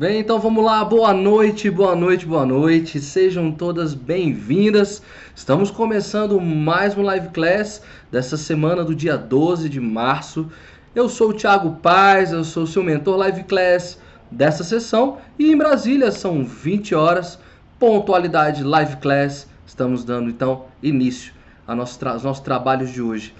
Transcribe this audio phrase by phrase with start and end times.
[0.00, 0.82] Bem, então vamos lá.
[0.82, 2.98] Boa noite, boa noite, boa noite.
[2.98, 5.02] Sejam todas bem-vindas.
[5.36, 10.50] Estamos começando mais um live class dessa semana do dia 12 de março.
[10.94, 13.98] Eu sou o Thiago Paz, eu sou o seu mentor live class
[14.30, 17.38] dessa sessão e em Brasília são 20 horas,
[17.78, 19.46] pontualidade live class.
[19.66, 21.34] Estamos dando então início
[21.66, 23.34] aos nossos trabalhos de hoje.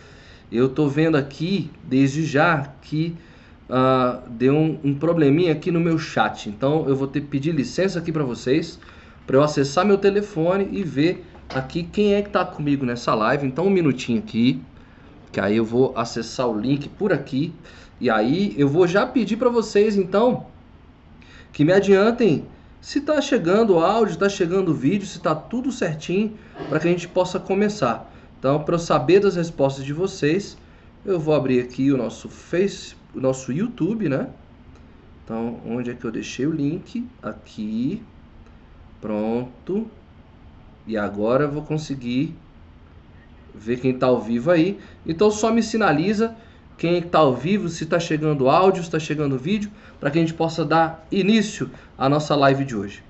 [0.52, 3.16] Eu estou vendo aqui desde já que
[3.70, 6.48] uh, deu um, um, probleminha aqui no meu chat.
[6.48, 8.78] Então eu vou ter que pedir licença aqui para vocês
[9.26, 11.24] para eu acessar meu telefone e ver
[11.54, 13.46] aqui quem é que está comigo nessa live.
[13.46, 14.60] Então um minutinho aqui,
[15.30, 17.52] que aí eu vou acessar o link por aqui
[18.00, 20.46] e aí eu vou já pedir para vocês então
[21.52, 22.44] que me adiantem
[22.80, 26.32] se está chegando o áudio, está chegando o vídeo, se está tudo certinho
[26.68, 28.10] para que a gente possa começar.
[28.38, 30.56] Então, para eu saber das respostas de vocês,
[31.04, 34.28] eu vou abrir aqui o nosso Face, o nosso YouTube, né?
[35.24, 37.06] Então, onde é que eu deixei o link?
[37.22, 38.02] Aqui.
[39.00, 39.88] Pronto.
[40.86, 42.34] E agora eu vou conseguir
[43.54, 44.78] ver quem está ao vivo aí.
[45.06, 46.36] Então, só me sinaliza
[46.76, 50.20] quem está ao vivo, se está chegando áudio, se está chegando vídeo, para que a
[50.20, 53.02] gente possa dar início à nossa live de hoje.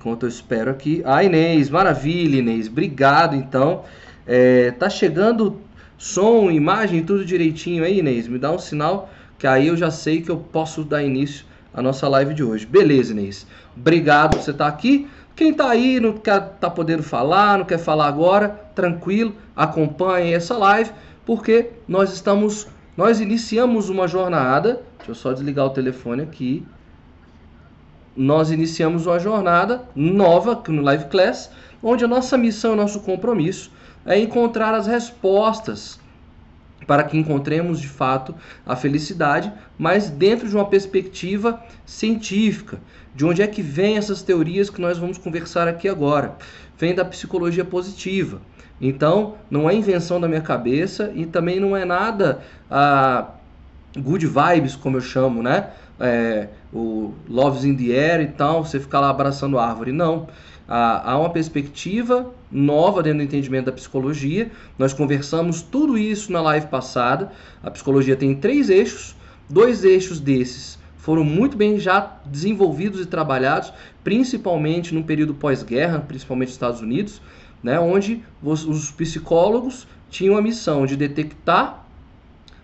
[0.00, 1.02] Enquanto eu espero aqui.
[1.04, 2.68] Ah, Inês, maravilha, Inês.
[2.68, 3.84] Obrigado, então.
[4.26, 5.60] É, tá chegando
[6.04, 8.28] som, imagem, tudo direitinho aí, Inês?
[8.28, 11.80] Me dá um sinal que aí eu já sei que eu posso dar início à
[11.80, 12.66] nossa live de hoje.
[12.66, 13.46] Beleza, Inês.
[13.74, 15.08] Obrigado por você estar aqui.
[15.34, 20.58] Quem está aí, não quer tá podendo falar, não quer falar agora, tranquilo, acompanhe essa
[20.58, 20.90] live,
[21.24, 24.82] porque nós estamos, nós iniciamos uma jornada.
[24.98, 26.66] Deixa eu só desligar o telefone aqui.
[28.14, 31.50] Nós iniciamos uma jornada nova no Live Class,
[31.82, 33.72] onde a nossa missão, nosso compromisso
[34.06, 35.98] é encontrar as respostas
[36.86, 38.34] para que encontremos de fato
[38.66, 42.78] a felicidade, mas dentro de uma perspectiva científica.
[43.14, 46.36] De onde é que vem essas teorias que nós vamos conversar aqui agora?
[46.76, 48.40] Vem da psicologia positiva.
[48.80, 53.28] Então, não é invenção da minha cabeça e também não é nada ah,
[53.96, 55.70] good vibes, como eu chamo, né?
[55.98, 59.92] É, o Love's in the Air e tal, você ficar lá abraçando a árvore.
[59.92, 60.26] Não
[60.66, 64.50] há uma perspectiva nova dentro do entendimento da psicologia.
[64.78, 67.32] Nós conversamos tudo isso na live passada.
[67.62, 69.14] A psicologia tem três eixos,
[69.50, 73.70] dois eixos desses foram muito bem já desenvolvidos e trabalhados,
[74.02, 77.20] principalmente no período pós-guerra, principalmente nos Estados Unidos,
[77.62, 81.84] né, onde os psicólogos tinham a missão de detectar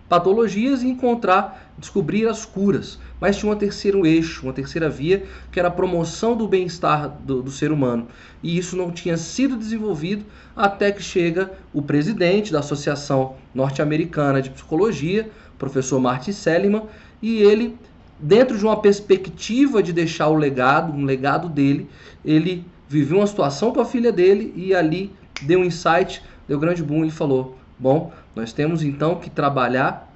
[0.09, 5.59] patologias e encontrar, descobrir as curas mas tinha um terceiro eixo, uma terceira via, que
[5.59, 8.07] era a promoção do bem-estar do, do, ser humano.
[8.41, 10.25] E isso não tinha sido desenvolvido
[10.55, 16.81] até que chega o presidente da Associação Norte-Americana de Psicologia, professor Martin Seligman,
[17.21, 17.77] e ele,
[18.19, 21.87] dentro de uma perspectiva de deixar o legado, um legado dele,
[22.25, 25.13] ele viveu uma situação com a filha dele e ali
[25.43, 30.10] deu um insight, deu grande boom e falou: Bom, nós temos então que trabalhar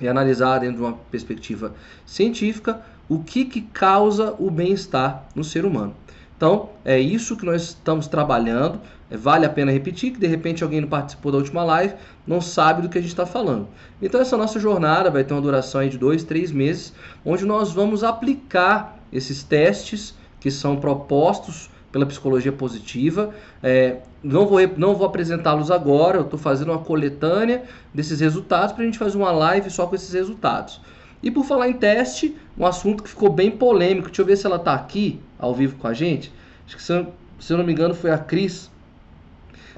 [0.00, 5.64] e analisar dentro de uma perspectiva científica o que, que causa o bem-estar no ser
[5.64, 5.94] humano.
[6.36, 8.80] Então, é isso que nós estamos trabalhando.
[9.10, 11.94] É, vale a pena repetir que de repente alguém não participou da última live,
[12.26, 13.68] não sabe do que a gente está falando.
[14.00, 16.92] Então, essa nossa jornada vai ter uma duração de dois, três meses,
[17.24, 23.32] onde nós vamos aplicar esses testes que são propostos pela psicologia positiva.
[23.62, 28.82] É, não vou, não vou apresentá-los agora, eu estou fazendo uma coletânea desses resultados para
[28.82, 30.80] a gente fazer uma live só com esses resultados.
[31.22, 34.46] E por falar em teste, um assunto que ficou bem polêmico, deixa eu ver se
[34.46, 36.32] ela está aqui, ao vivo com a gente.
[36.66, 38.70] Acho que se eu, se eu não me engano foi a Cris.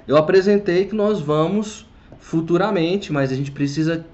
[0.06, 1.87] Eu apresentei que nós vamos
[2.19, 4.06] futuramente, mas a gente precisa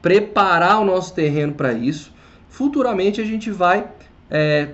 [0.00, 2.12] preparar o nosso terreno para isso.
[2.48, 3.88] Futuramente a gente vai
[4.30, 4.70] é,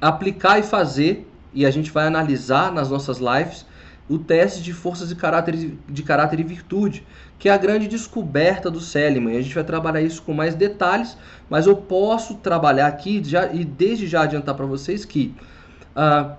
[0.00, 3.66] aplicar e fazer e a gente vai analisar nas nossas lives
[4.08, 7.04] o teste de forças de caráter, de caráter e virtude,
[7.38, 9.32] que é a grande descoberta do Seliman.
[9.32, 11.16] E a gente vai trabalhar isso com mais detalhes,
[11.50, 15.34] mas eu posso trabalhar aqui já, e desde já adiantar para vocês que
[15.94, 16.36] ah,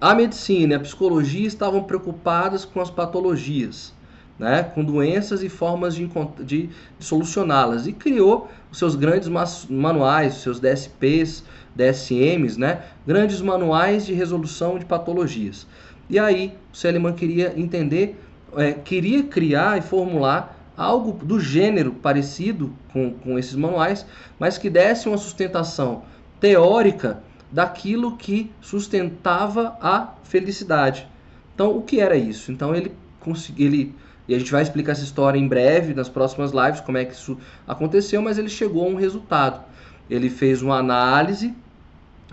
[0.00, 3.94] a medicina e a psicologia estavam preocupadas com as patologias,
[4.38, 6.06] né, com doenças e formas de,
[6.44, 6.68] de,
[6.98, 9.28] de solucioná-las, e criou os seus grandes
[9.68, 11.42] manuais, os seus DSPs,
[11.76, 12.82] DSMs, né?
[13.06, 15.66] grandes manuais de resolução de patologias.
[16.08, 18.20] E aí o Seliman queria entender,
[18.56, 24.06] é, queria criar e formular algo do gênero parecido com, com esses manuais,
[24.38, 26.02] mas que desse uma sustentação
[26.38, 31.08] teórica daquilo que sustentava a felicidade.
[31.54, 32.52] Então, o que era isso?
[32.52, 33.94] Então, ele conseguiu,
[34.28, 37.14] e a gente vai explicar essa história em breve, nas próximas lives, como é que
[37.14, 39.64] isso aconteceu, mas ele chegou a um resultado.
[40.10, 41.54] ele fez uma análise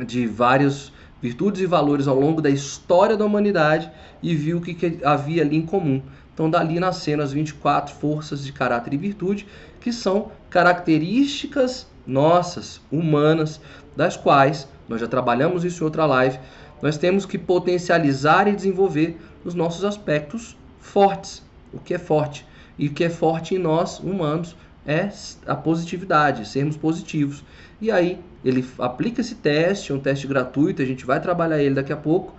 [0.06, 0.92] de várias
[1.24, 3.90] virtudes e valores ao longo da história da humanidade
[4.22, 6.02] e viu o que, que havia ali em comum.
[6.34, 9.48] Então, dali nasceram as 24 forças de caráter e virtude,
[9.80, 13.62] que são características nossas, humanas,
[13.96, 16.38] das quais nós já trabalhamos isso em outra live.
[16.81, 21.42] Nós temos que potencializar e desenvolver os nossos aspectos fortes.
[21.72, 22.46] O que é forte?
[22.78, 25.10] E o que é forte em nós, humanos, é
[25.48, 27.46] a positividade, sermos positivos.
[27.80, 31.75] E aí ele aplica esse teste, é um teste gratuito, a gente vai trabalhar ele
[31.75, 32.34] daqui a pouco,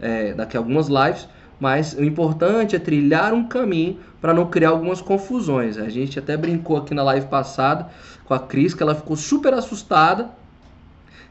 [0.00, 1.28] é, daqui a algumas lives,
[1.58, 5.76] mas o importante é trilhar um caminho para não criar algumas confusões.
[5.76, 7.88] A gente até brincou aqui na live passada
[8.24, 10.30] com a Cris, que ela ficou super assustada,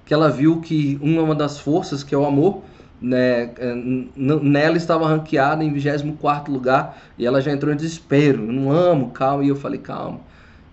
[0.05, 2.61] que ela viu que uma das forças, que é o amor,
[3.01, 3.73] né, é,
[4.15, 8.45] nela estava ranqueada em 24 lugar e ela já entrou em desespero.
[8.45, 9.43] Eu não amo, calma.
[9.43, 10.19] E eu falei, calma,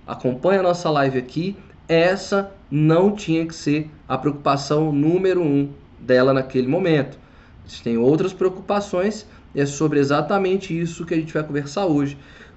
[0.06, 1.56] acompanha a nossa live aqui.
[1.88, 7.18] Essa não tinha que ser a preocupação número um dela naquele momento.
[7.82, 12.16] Tem outras preocupações, é sobre exatamente isso que a gente vai conversar hoje.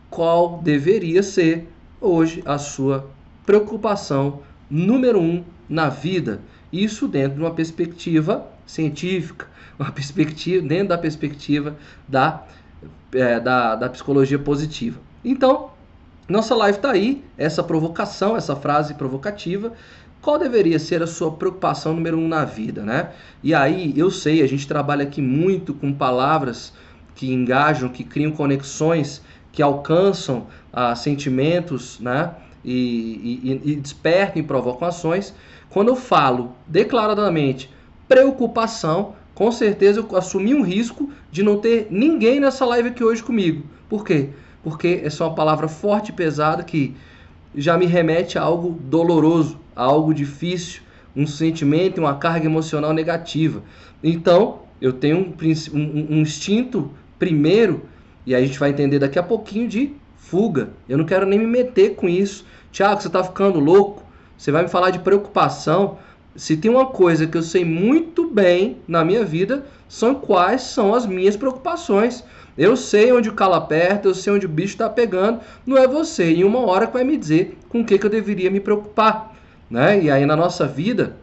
[0.09, 1.67] Qual deveria ser
[1.99, 3.09] hoje a sua
[3.45, 6.41] preocupação número um na vida?
[6.71, 9.47] Isso dentro de uma perspectiva científica,
[9.79, 11.75] uma perspectiva dentro da perspectiva
[12.07, 12.45] da,
[13.13, 14.99] é, da, da psicologia positiva.
[15.23, 15.71] Então,
[16.29, 19.73] nossa live está aí, essa provocação, essa frase provocativa.
[20.21, 23.11] Qual deveria ser a sua preocupação número um na vida, né?
[23.41, 26.73] E aí, eu sei, a gente trabalha aqui muito com palavras
[27.15, 29.21] que engajam, que criam conexões,
[29.51, 32.31] que alcançam ah, sentimentos, né?
[32.63, 35.33] E, e, e despertam e provocam ações.
[35.69, 37.69] Quando eu falo declaradamente
[38.07, 43.23] preocupação, com certeza eu assumi um risco de não ter ninguém nessa live aqui hoje
[43.23, 43.63] comigo.
[43.87, 44.29] Por quê?
[44.63, 46.95] Porque é uma palavra forte e pesada que
[47.55, 50.81] já me remete a algo doloroso, a algo difícil,
[51.15, 53.63] um sentimento, uma carga emocional negativa.
[54.03, 57.83] Então, eu tenho um, um, um instinto primeiro,
[58.25, 60.69] e a gente vai entender daqui a pouquinho, de fuga.
[60.87, 62.45] Eu não quero nem me meter com isso.
[62.71, 64.03] Tiago, você está ficando louco?
[64.37, 65.97] Você vai me falar de preocupação?
[66.35, 70.93] se tem uma coisa que eu sei muito bem na minha vida, são quais são
[70.93, 72.23] as minhas preocupações.
[72.59, 75.87] Eu sei onde o calo aperta, eu sei onde o bicho está pegando, não é
[75.87, 76.33] você.
[76.33, 79.33] Em uma hora que vai me dizer com o que, que eu deveria me preocupar.
[79.71, 80.03] Né?
[80.03, 81.15] E aí na nossa vida,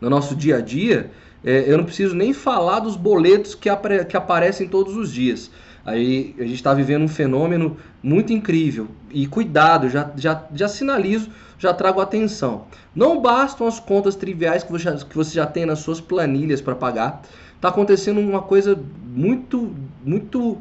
[0.00, 1.12] no nosso dia a dia,
[1.44, 5.48] é, eu não preciso nem falar dos boletos que, apare que aparecem todos os dias.
[5.86, 8.88] Aí a gente está vivendo um fenômeno muito incrível.
[9.12, 12.64] E cuidado, já, já, já sinalizo, já trago atenção.
[12.92, 16.74] Não bastam as contas triviais que você que você já tem nas suas planilhas para
[16.74, 17.22] pagar.
[17.58, 19.74] Está acontecendo uma coisa muito,
[20.04, 20.58] muito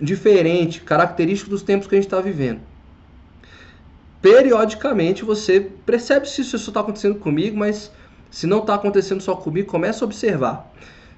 [0.00, 2.60] diferente, característica dos tempos que a gente está vivendo.
[4.20, 7.92] Periodicamente você percebe se isso está acontecendo comigo, mas
[8.28, 10.68] se não está acontecendo só comigo, comece a observar.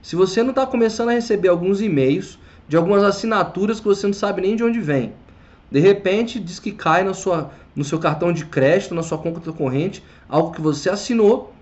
[0.02, 2.38] Se você não está começando a receber alguns e-mails
[2.68, 5.14] de algumas assinaturas que você não sabe nem de onde vem.
[5.70, 9.52] De repente, diz que cai na sua, no seu cartão de crédito, na sua conta
[9.52, 11.54] corrente, algo que você assinou,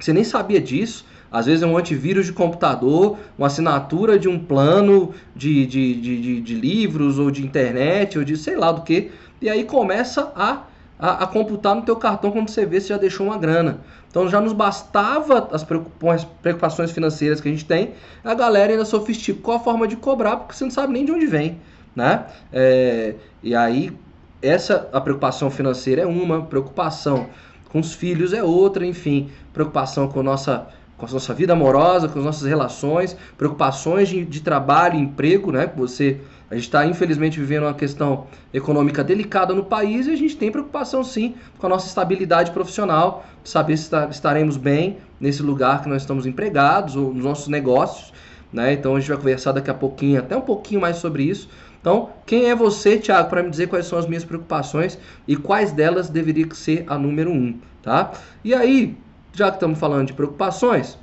[0.00, 1.04] você nem sabia disso.
[1.30, 6.20] Às vezes é um antivírus de computador, uma assinatura de um plano de, de, de,
[6.20, 9.10] de, de livros ou de internet ou de sei lá do que.
[9.40, 10.62] E aí começa a,
[10.98, 13.80] a, a, computar no teu cartão quando você vê se já deixou uma grana.
[14.10, 17.92] Então já nos bastava as preocupações financeiras que a gente tem,
[18.24, 21.26] a galera ainda sofisticou a forma de cobrar, porque você não sabe nem de onde
[21.26, 21.60] vem.
[21.94, 22.24] Né?
[22.52, 23.92] É, e aí,
[24.40, 27.28] essa a preocupação financeira é uma, preocupação
[27.70, 32.18] com os filhos é outra, enfim, preocupação com, nossa, com a nossa vida amorosa, com
[32.18, 35.70] as nossas relações, preocupações de, de trabalho, emprego, né?
[35.76, 40.34] Você a gente está, infelizmente, vivendo uma questão econômica delicada no país e a gente
[40.34, 45.88] tem preocupação, sim, com a nossa estabilidade profissional, saber se estaremos bem nesse lugar que
[45.90, 48.14] nós estamos empregados ou nos nossos negócios.
[48.50, 48.72] Né?
[48.72, 51.50] Então, a gente vai conversar daqui a pouquinho, até um pouquinho mais sobre isso.
[51.82, 55.70] Então, quem é você, Thiago, para me dizer quais são as minhas preocupações e quais
[55.70, 58.12] delas deveria ser a número um, tá?
[58.42, 58.96] E aí,
[59.38, 60.98] já que estamos falando de preocupações,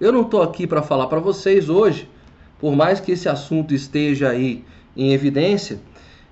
[0.00, 2.08] eu não estou aqui para falar para vocês hoje
[2.62, 4.64] por mais que esse assunto esteja aí
[4.96, 5.80] em evidência,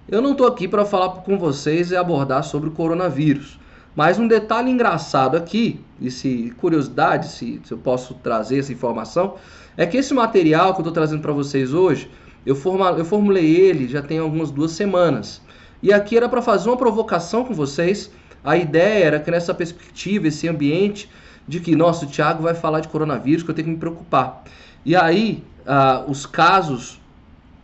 [0.08, 3.58] eu não estou aqui para falar com vocês e abordar sobre o coronavírus.
[3.96, 9.34] Mas um detalhe engraçado aqui, e se curiosidade, se, se eu posso trazer essa informação,
[9.76, 12.08] é que esse material que eu estou trazendo para vocês hoje,
[12.46, 15.42] eu, forma, eu formulei ele já tem algumas duas semanas.
[15.82, 18.08] E aqui era para fazer uma provocação com vocês.
[18.44, 21.10] A ideia era que nessa perspectiva, esse ambiente
[21.46, 24.44] de que, nossa, o Thiago vai falar de coronavírus, que eu tenho que me preocupar.
[24.84, 27.00] E aí, ah, os casos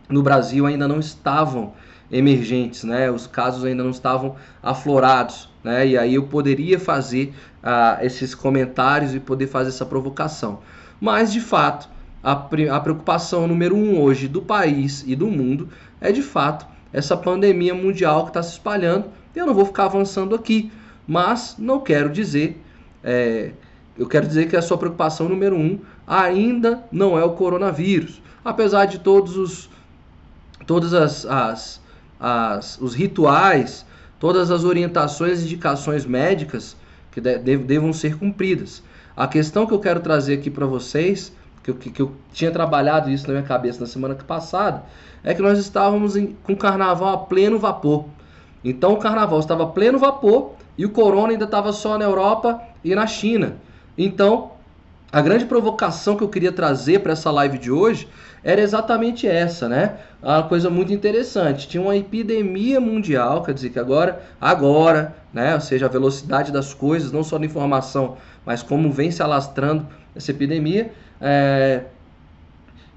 [0.09, 1.73] no Brasil ainda não estavam
[2.11, 3.11] emergentes, né?
[3.11, 5.87] Os casos ainda não estavam aflorados, né?
[5.87, 10.59] E aí eu poderia fazer uh, esses comentários e poder fazer essa provocação.
[10.99, 11.89] Mas, de fato,
[12.23, 15.69] a, a preocupação número um hoje do país e do mundo
[15.99, 19.05] é, de fato, essa pandemia mundial que está se espalhando.
[19.37, 20.71] Eu não vou ficar avançando aqui,
[21.07, 22.59] mas não quero dizer,
[23.03, 23.51] é,
[23.95, 28.85] eu quero dizer que a sua preocupação número um ainda não é o coronavírus, apesar
[28.85, 29.69] de todos os,
[30.65, 31.81] todas as, as,
[32.19, 33.85] as os rituais,
[34.19, 36.75] todas as orientações e indicações médicas
[37.11, 38.81] que de, devam ser cumpridas.
[39.15, 41.31] A questão que eu quero trazer aqui para vocês,
[41.63, 44.83] que eu, que eu tinha trabalhado isso na minha cabeça na semana passada,
[45.23, 48.05] é que nós estávamos em, com o carnaval a pleno vapor.
[48.63, 52.93] Então o carnaval estava pleno vapor e o corona ainda estava só na Europa e
[52.93, 53.57] na China.
[53.97, 54.51] Então,
[55.11, 58.07] a grande provocação que eu queria trazer para essa live de hoje
[58.43, 59.97] era exatamente essa, né?
[60.21, 61.67] Uma coisa muito interessante.
[61.67, 65.55] Tinha uma epidemia mundial, quer dizer que agora, agora, né?
[65.55, 69.87] Ou seja, a velocidade das coisas, não só da informação, mas como vem se alastrando
[70.15, 70.91] essa epidemia.
[71.19, 71.83] É...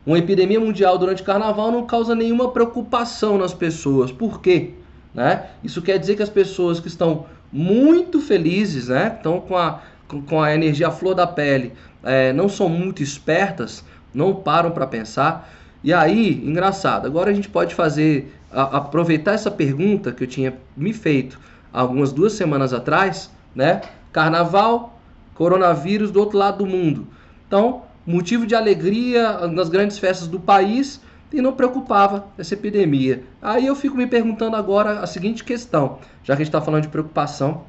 [0.04, 4.10] Uma epidemia mundial durante o carnaval não causa nenhuma preocupação nas pessoas.
[4.10, 4.74] Por quê?
[5.14, 5.46] Né?
[5.62, 9.14] Isso quer dizer que as pessoas que estão muito felizes, né?
[9.16, 9.80] Estão com a,
[10.28, 15.50] com a energia flor da pele, é, não são muito espertas, não param para pensar.
[15.82, 20.54] E aí, engraçado, agora a gente pode fazer, a, aproveitar essa pergunta que eu tinha
[20.76, 21.38] me feito
[21.72, 23.80] algumas duas semanas atrás, né?
[24.12, 25.00] Carnaval,
[25.34, 27.06] coronavírus do outro lado do mundo.
[27.46, 31.00] Então, motivo de alegria nas grandes festas do país
[31.32, 33.24] e não preocupava essa epidemia.
[33.40, 36.82] Aí eu fico me perguntando agora a seguinte questão, já que a gente está falando
[36.82, 37.64] de preocupação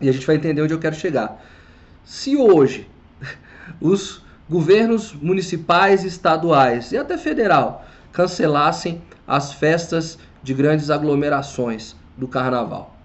[0.00, 1.42] e a gente vai entender onde eu quero chegar.
[2.04, 2.88] Se hoje
[3.80, 12.96] os governos municipais, estaduais e até federal cancelassem as festas de grandes aglomerações do carnaval.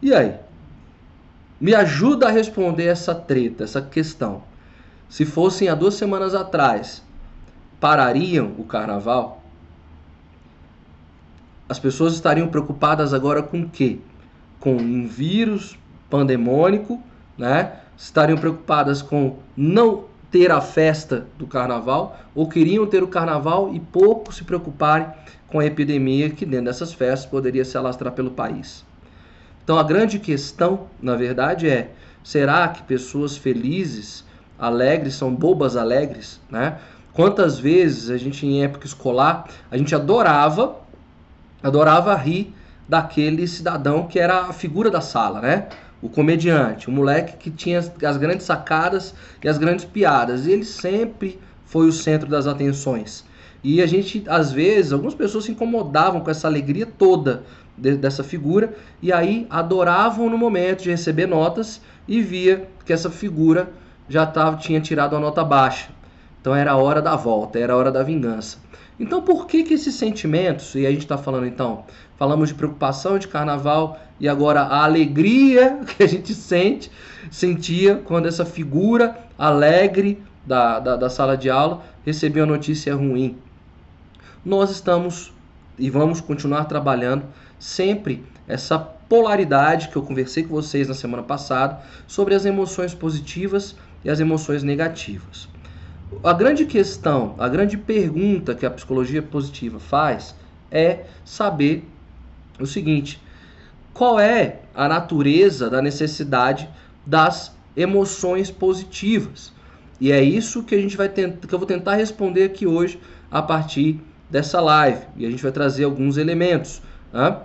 [0.00, 0.36] E aí?
[1.60, 4.42] Me ajuda a responder essa treta, essa questão.
[5.08, 7.02] Se fossem há duas semanas atrás,
[7.78, 9.41] parariam o carnaval?
[11.68, 13.98] As pessoas estariam preocupadas agora com o quê?
[14.60, 15.78] Com um vírus
[16.10, 17.00] pandemônico,
[17.38, 17.72] né?
[17.96, 23.78] Estariam preocupadas com não ter a festa do carnaval ou queriam ter o carnaval e
[23.78, 25.06] pouco se preocuparem
[25.46, 28.84] com a epidemia que dentro dessas festas poderia se alastrar pelo país.
[29.62, 31.90] Então a grande questão, na verdade, é:
[32.24, 34.24] será que pessoas felizes,
[34.58, 36.40] alegres, são bobas alegres?
[36.50, 36.78] Né?
[37.12, 40.76] Quantas vezes a gente, em época escolar, a gente adorava,
[41.62, 42.54] adorava rir
[42.88, 45.68] daquele cidadão que era a figura da sala, né?
[46.02, 50.46] o comediante, o moleque que tinha as grandes sacadas e as grandes piadas.
[50.46, 53.24] E ele sempre foi o centro das atenções.
[53.62, 57.44] E a gente, às vezes, algumas pessoas se incomodavam com essa alegria toda
[57.78, 63.08] de, dessa figura e aí adoravam no momento de receber notas e via que essa
[63.08, 63.70] figura
[64.08, 65.90] já tava, tinha tirado a nota baixa.
[66.40, 68.58] Então era a hora da volta, era a hora da vingança.
[69.02, 71.84] Então por que que esses sentimentos, e a gente está falando então,
[72.16, 76.88] falamos de preocupação de carnaval e agora a alegria que a gente sente,
[77.28, 83.36] sentia quando essa figura alegre da, da, da sala de aula recebeu a notícia ruim.
[84.44, 85.32] Nós estamos
[85.76, 87.24] e vamos continuar trabalhando
[87.58, 93.74] sempre essa polaridade que eu conversei com vocês na semana passada sobre as emoções positivas
[94.04, 95.48] e as emoções negativas.
[96.22, 100.34] A grande questão, a grande pergunta que a psicologia positiva faz
[100.70, 101.88] é saber
[102.60, 103.20] o seguinte:
[103.92, 106.68] qual é a natureza da necessidade
[107.06, 109.52] das emoções positivas.
[110.00, 113.00] E é isso que a gente vai tentar, que eu vou tentar responder aqui hoje
[113.30, 115.06] a partir dessa live.
[115.16, 116.82] E a gente vai trazer alguns elementos.
[117.12, 117.36] Né?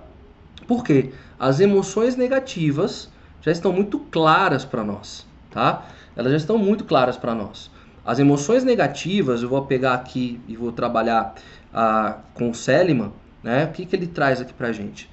[1.40, 3.10] As emoções negativas
[3.42, 5.86] já estão muito claras para nós, tá?
[6.16, 7.70] Elas já estão muito claras para nós.
[8.08, 11.36] As emoções negativas, eu vou pegar aqui e vou trabalhar
[11.74, 13.12] ah, com o Seliman,
[13.44, 13.66] né?
[13.66, 15.10] O que, que ele traz aqui para a gente?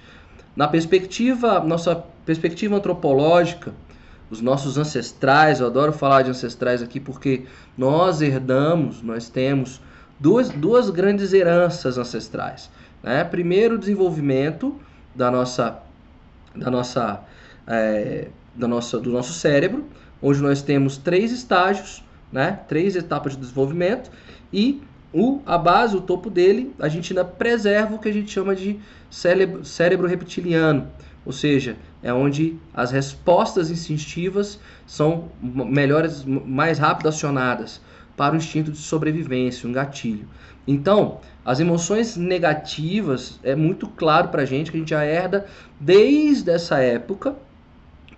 [0.55, 3.75] Na perspectiva, nossa perspectiva antropológica,
[4.31, 7.47] os nossos ancestrais, eu adoro falar de ancestrais aqui porque
[7.77, 9.81] nós herdamos, nós temos
[10.21, 12.71] duas, duas grandes heranças ancestrais.
[13.03, 13.25] Né?
[13.25, 14.81] Primeiro, o desenvolvimento
[15.13, 15.81] da nossa,
[16.55, 17.21] da nossa,
[17.67, 19.85] é, da nossa, do nosso cérebro,
[20.23, 22.61] onde nós temos três estágios, né?
[22.69, 24.11] três etapas de desenvolvimento,
[24.53, 28.31] e o, a base, o topo dele, a gente ainda preserva o que a gente
[28.31, 30.89] chama de cérebro, cérebro reptiliano,
[31.25, 37.81] ou seja, é onde as respostas instintivas são melhores, mais rápido acionadas
[38.17, 40.29] para o instinto de sobrevivência, um gatilho.
[40.67, 45.47] Então, as emoções negativas é muito claro para a gente que a gente já herda
[45.79, 47.37] desde essa época.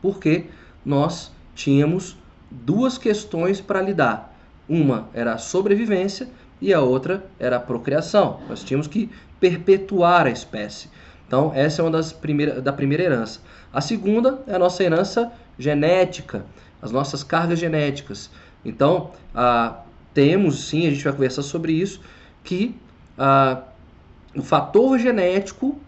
[0.01, 0.47] porque
[0.85, 2.17] nós tínhamos
[2.51, 4.35] duas questões para lidar.
[4.69, 6.29] Uma era a sobrevivência
[6.61, 8.41] e a outra era a procriação.
[8.49, 10.89] Nós tínhamos que perpetuar a espécie.
[11.27, 13.41] Então, essa é uma das primeiras da primeira herança.
[13.73, 16.47] A segunda é a nossa herança genética,
[16.81, 18.31] as nossas cargas genéticas.
[18.65, 19.81] Então, ah,
[20.15, 22.01] temos sim, a gente vai conversar sobre isso,
[22.43, 22.75] que
[23.19, 23.63] ah,
[24.35, 25.79] o fator genético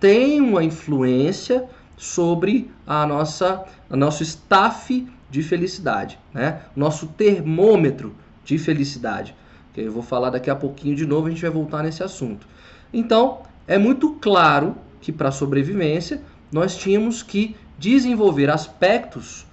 [0.00, 1.64] tem uma influência
[1.96, 6.60] sobre a nossa, a nosso staff de felicidade, né?
[6.76, 9.34] Nosso termômetro de felicidade.
[9.72, 12.46] Que eu vou falar daqui a pouquinho de novo, a gente vai voltar nesse assunto.
[12.92, 16.20] Então, é muito claro que para a sobrevivência
[16.52, 19.46] nós tínhamos que desenvolver aspectos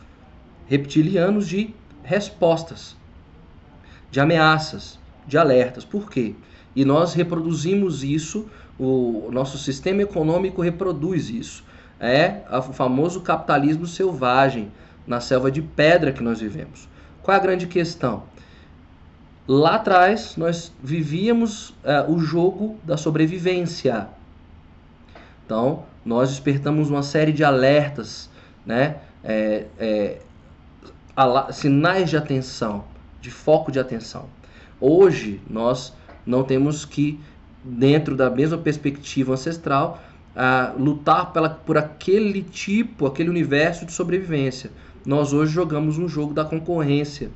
[0.68, 2.98] reptilianos de respostas,
[4.12, 5.86] de ameaças, de alertas.
[5.86, 6.36] Por quê?
[6.76, 11.64] E nós reproduzimos isso, o nosso sistema econômico reproduz isso.
[12.02, 14.72] É o famoso capitalismo selvagem
[15.10, 16.88] na selva de pedra que nós vivemos.
[17.24, 18.24] Qual é a grande questão?
[19.48, 24.08] Lá atrás nós vivíamos é, o jogo da sobrevivência.
[25.44, 28.30] Então nós despertamos uma série de alertas,
[28.64, 28.98] né?
[29.24, 30.18] É, é,
[31.52, 32.86] sinais de atenção,
[33.20, 34.28] de foco de atenção.
[34.80, 35.94] Hoje nós
[36.26, 37.20] não temos que,
[37.64, 40.00] dentro da mesma perspectiva ancestral,
[40.78, 44.72] lutar pela, por aquele tipo, aquele universo de sobrevivência.
[45.06, 47.32] Nós hoje jogamos um jogo da concorrência,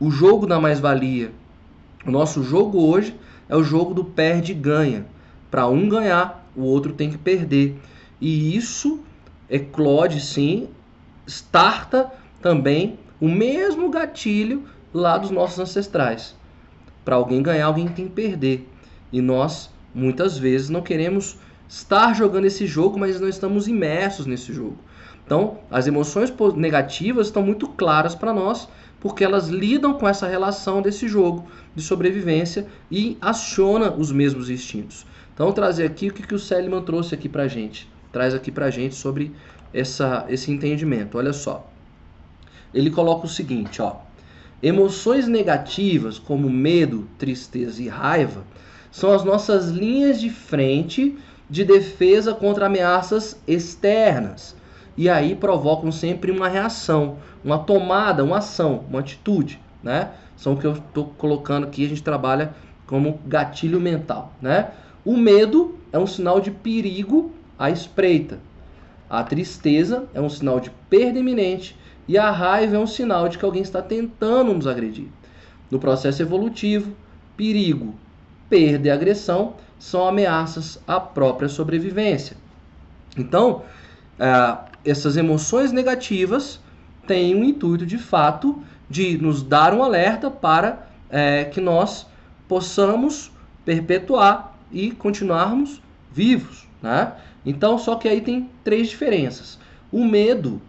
[0.00, 1.32] o jogo da mais-valia.
[2.04, 3.14] O nosso jogo hoje
[3.48, 5.06] é o jogo do perde-ganha.
[5.50, 7.80] Para um ganhar, o outro tem que perder.
[8.20, 9.00] E isso
[9.48, 10.68] eclode sim,
[11.26, 12.12] starta
[12.42, 16.36] também o mesmo gatilho lá dos nossos ancestrais.
[17.04, 18.68] Para alguém ganhar, alguém tem que perder.
[19.12, 24.52] E nós, muitas vezes, não queremos estar jogando esse jogo, mas não estamos imersos nesse
[24.52, 24.76] jogo.
[25.28, 28.66] Então, as emoções negativas estão muito claras para nós,
[28.98, 35.04] porque elas lidam com essa relação desse jogo de sobrevivência e aciona os mesmos instintos.
[35.34, 38.70] Então, trazer aqui o que, que o Seliman trouxe aqui para gente, traz aqui para
[38.70, 39.30] gente sobre
[39.70, 41.18] essa, esse entendimento.
[41.18, 41.70] Olha só,
[42.72, 43.96] ele coloca o seguinte, ó.
[44.62, 48.44] Emoções negativas como medo, tristeza e raiva
[48.90, 51.18] são as nossas linhas de frente
[51.50, 54.56] de defesa contra ameaças externas.
[54.98, 60.10] E aí provocam sempre uma reação, uma tomada, uma ação, uma atitude, né?
[60.36, 62.52] São o que eu estou colocando aqui, a gente trabalha
[62.84, 64.72] como gatilho mental, né?
[65.04, 68.40] O medo é um sinal de perigo à espreita.
[69.08, 73.38] A tristeza é um sinal de perda iminente e a raiva é um sinal de
[73.38, 75.06] que alguém está tentando nos agredir.
[75.70, 76.92] No processo evolutivo,
[77.36, 77.94] perigo,
[78.50, 82.36] perda e agressão são ameaças à própria sobrevivência.
[83.16, 83.62] Então,
[84.18, 86.60] é, essas emoções negativas
[87.06, 92.06] têm um intuito, de fato, de nos dar um alerta para é, que nós
[92.46, 93.30] possamos
[93.64, 97.12] perpetuar e continuarmos vivos, né?
[97.44, 99.58] Então, só que aí tem três diferenças.
[99.90, 100.60] O medo,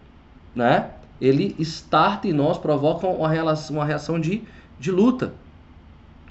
[0.55, 0.91] né?
[1.19, 4.43] ele starta em nós, provoca uma, relação, uma reação de,
[4.79, 5.33] de luta.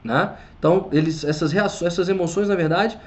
[0.02, 0.32] Né?
[0.58, 2.98] Então, eles, essas, reações, essas emoções, na verdade,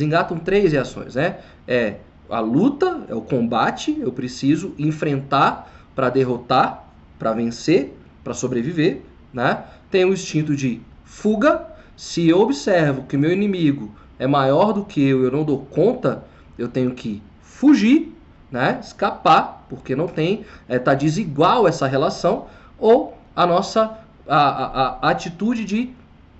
[0.00, 1.14] engatam três reações.
[1.14, 1.38] Né?
[1.66, 1.96] É
[2.30, 6.84] a luta, é o combate, eu preciso enfrentar para derrotar,
[7.18, 9.02] para vencer, para sobreviver.
[9.32, 9.64] Né?
[9.90, 11.66] Tem o instinto de fuga.
[11.96, 16.24] Se eu observo que meu inimigo é maior do que eu, eu não dou conta,
[16.56, 18.14] eu tenho que fugir,
[18.50, 18.78] né?
[18.82, 22.46] escapar porque não tem, é, tá desigual essa relação,
[22.78, 25.90] ou a nossa a, a, a atitude de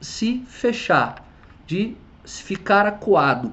[0.00, 1.24] se fechar,
[1.66, 3.52] de ficar acuado,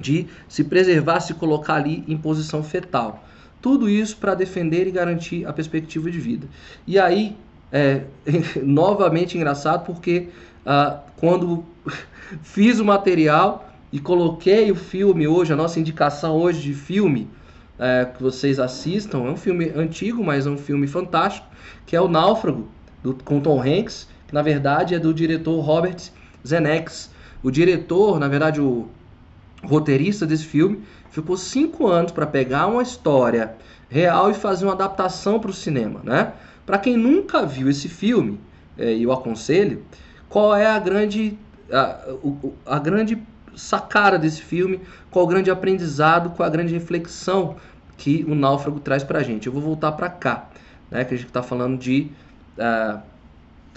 [0.00, 3.24] de se preservar, se colocar ali em posição fetal.
[3.60, 6.46] Tudo isso para defender e garantir a perspectiva de vida.
[6.86, 7.36] E aí,
[7.72, 8.02] é,
[8.62, 10.28] novamente engraçado, porque
[10.66, 11.64] ah, quando
[12.42, 17.28] fiz o material e coloquei o filme hoje, a nossa indicação hoje de filme,
[17.78, 19.26] é, que vocês assistam.
[19.26, 21.46] É um filme antigo, mas é um filme fantástico,
[21.86, 22.68] que é o Náufrago,
[23.02, 25.96] do, com Tom Hanks, que na verdade é do diretor Robert
[26.46, 27.10] Zemeckis.
[27.42, 28.88] O diretor, na verdade, o
[29.66, 33.54] roteirista desse filme, ficou cinco anos para pegar uma história
[33.88, 36.32] real e fazer uma adaptação para o cinema, né?
[36.66, 38.40] Para quem nunca viu esse filme,
[38.78, 39.82] é, eu aconselho,
[40.28, 41.38] qual é a grande,
[41.70, 42.04] a,
[42.66, 43.22] a, a grande
[43.54, 47.56] sacada desse filme, qual o grande aprendizado, qual a grande reflexão
[47.96, 49.46] que o Náufrago traz pra gente.
[49.46, 50.48] Eu vou voltar para cá,
[50.90, 52.10] né, que a gente está falando de
[52.58, 53.00] uh,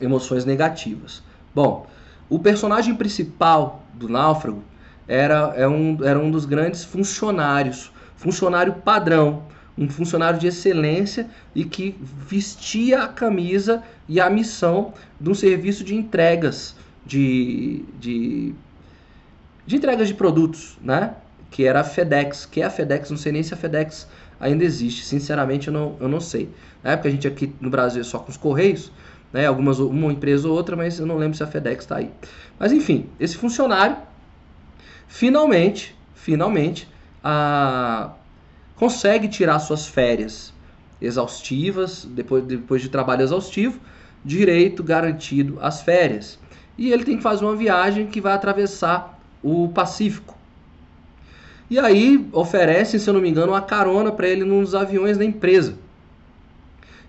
[0.01, 1.21] emoções negativas.
[1.53, 1.85] Bom,
[2.29, 4.63] o personagem principal do Náufrago
[5.07, 9.43] era, é um, era um dos grandes funcionários, funcionário padrão,
[9.77, 15.83] um funcionário de excelência e que vestia a camisa e a missão de um serviço
[15.83, 18.53] de entregas de, de,
[19.65, 21.13] de entregas de produtos, né?
[21.49, 24.07] Que era a FedEx, que é a FedEx, não sei nem se a FedEx
[24.39, 26.49] ainda existe, sinceramente eu não, eu não sei.
[26.83, 28.91] Na época a gente aqui no Brasil é só com os Correios,
[29.31, 29.45] né?
[29.45, 32.11] Algumas, uma empresa ou outra, mas eu não lembro se a FedEx está aí.
[32.59, 33.95] Mas enfim, esse funcionário
[35.07, 36.87] finalmente, finalmente,
[37.23, 38.11] a,
[38.75, 40.53] consegue tirar suas férias
[41.01, 43.79] exaustivas, depois, depois de trabalho exaustivo,
[44.23, 46.39] direito garantido às férias.
[46.77, 50.37] E ele tem que fazer uma viagem que vai atravessar o Pacífico.
[51.69, 55.25] E aí oferecem, se eu não me engano, uma carona para ele nos aviões da
[55.25, 55.75] empresa.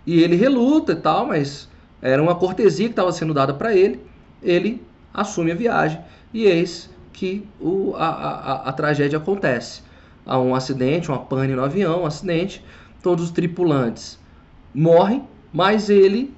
[0.06, 1.68] E ele reluta e tal, mas
[2.00, 4.00] era uma cortesia que estava sendo dada para ele.
[4.42, 4.82] Ele
[5.12, 6.00] assume a viagem
[6.32, 9.82] e eis que o, a, a, a tragédia acontece.
[10.24, 12.64] Há um acidente, uma pane no avião, um acidente,
[13.02, 14.20] todos os tripulantes
[14.72, 16.32] morrem, mas ele,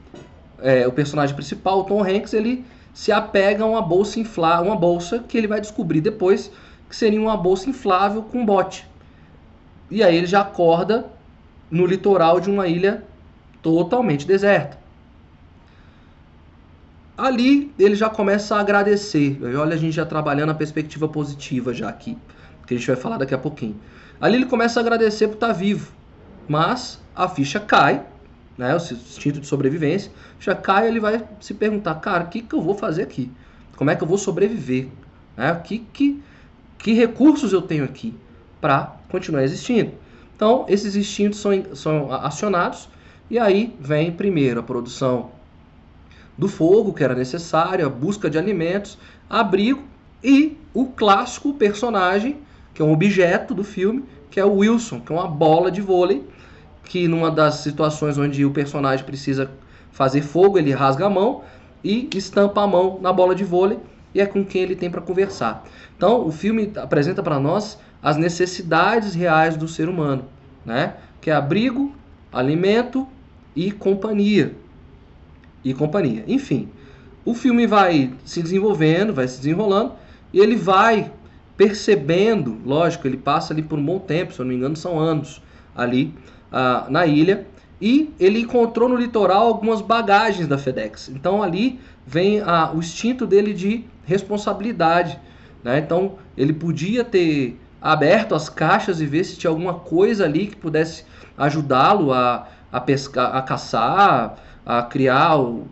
[0.59, 2.65] é, o personagem principal, o Tom Hanks, ele
[2.95, 6.51] se apega a uma bolsa inflável, uma bolsa que ele vai descobrir depois
[6.89, 8.89] que seria uma bolsa inflável com bote.
[9.91, 11.07] E aí ele já acorda
[11.71, 13.05] no litoral de uma ilha
[13.61, 14.79] totalmente deserta.
[17.21, 19.39] Ali ele já começa a agradecer.
[19.55, 22.17] Olha, a gente já trabalhando a perspectiva positiva já aqui,
[22.67, 23.79] que a gente vai falar daqui a pouquinho.
[24.19, 25.93] Ali ele começa a agradecer por estar vivo,
[26.49, 28.07] mas a ficha cai,
[28.57, 28.73] né?
[28.73, 30.89] O instinto de sobrevivência já cai.
[30.89, 33.31] Ele vai se perguntar, cara, o que, que eu vou fazer aqui?
[33.77, 34.89] Como é que eu vou sobreviver?
[35.37, 35.55] Né?
[35.63, 36.23] Que, que,
[36.79, 38.15] que recursos eu tenho aqui
[38.63, 39.93] para continuar existindo?
[40.35, 42.89] Então, esses instintos são, são acionados
[43.29, 45.39] e aí vem primeiro a produção
[46.37, 49.83] do fogo que era necessário, a busca de alimentos, abrigo
[50.23, 52.39] e o clássico personagem,
[52.73, 55.81] que é um objeto do filme, que é o Wilson, que é uma bola de
[55.81, 56.25] vôlei,
[56.85, 59.51] que numa das situações onde o personagem precisa
[59.91, 61.43] fazer fogo, ele rasga a mão
[61.83, 63.79] e estampa a mão na bola de vôlei
[64.15, 65.65] e é com quem ele tem para conversar.
[65.97, 70.25] Então, o filme apresenta para nós as necessidades reais do ser humano,
[70.65, 70.95] né?
[71.21, 71.95] Que é abrigo,
[72.33, 73.07] alimento
[73.55, 74.55] e companhia
[75.65, 76.25] e companhia.
[76.27, 76.69] Enfim,
[77.25, 79.93] o filme vai se desenvolvendo, vai se desenrolando
[80.33, 81.13] e ele vai
[81.57, 84.99] percebendo, lógico, ele passa ali por um bom tempo, se eu não me engano, são
[84.99, 85.43] anos
[85.77, 86.15] ali
[86.51, 87.47] uh, na ilha
[87.81, 91.09] e ele encontrou no litoral algumas bagagens da FedEx.
[91.09, 95.19] Então ali vem a, o instinto dele de responsabilidade.
[95.63, 95.79] Né?
[95.79, 100.57] Então ele podia ter aberto as caixas e ver se tinha alguma coisa ali que
[100.57, 101.05] pudesse
[101.37, 104.37] ajudá-lo a, a pescar, a caçar,
[104.71, 105.67] a criar o,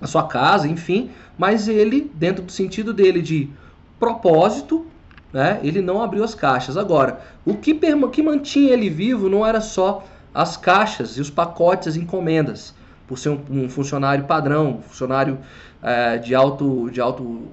[0.00, 3.50] a sua casa, enfim, mas ele, dentro do sentido dele de
[3.98, 4.86] propósito,
[5.32, 6.76] né, ele não abriu as caixas.
[6.76, 7.74] Agora, o que,
[8.12, 12.72] que mantinha ele vivo não era só as caixas e os pacotes, as encomendas,
[13.08, 15.38] por ser um, um funcionário padrão, um funcionário
[15.82, 17.48] é, de, alto, de alto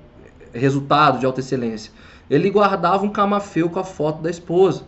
[0.54, 1.92] resultado, de alta excelência.
[2.30, 4.84] Ele guardava um camafeu com a foto da esposa.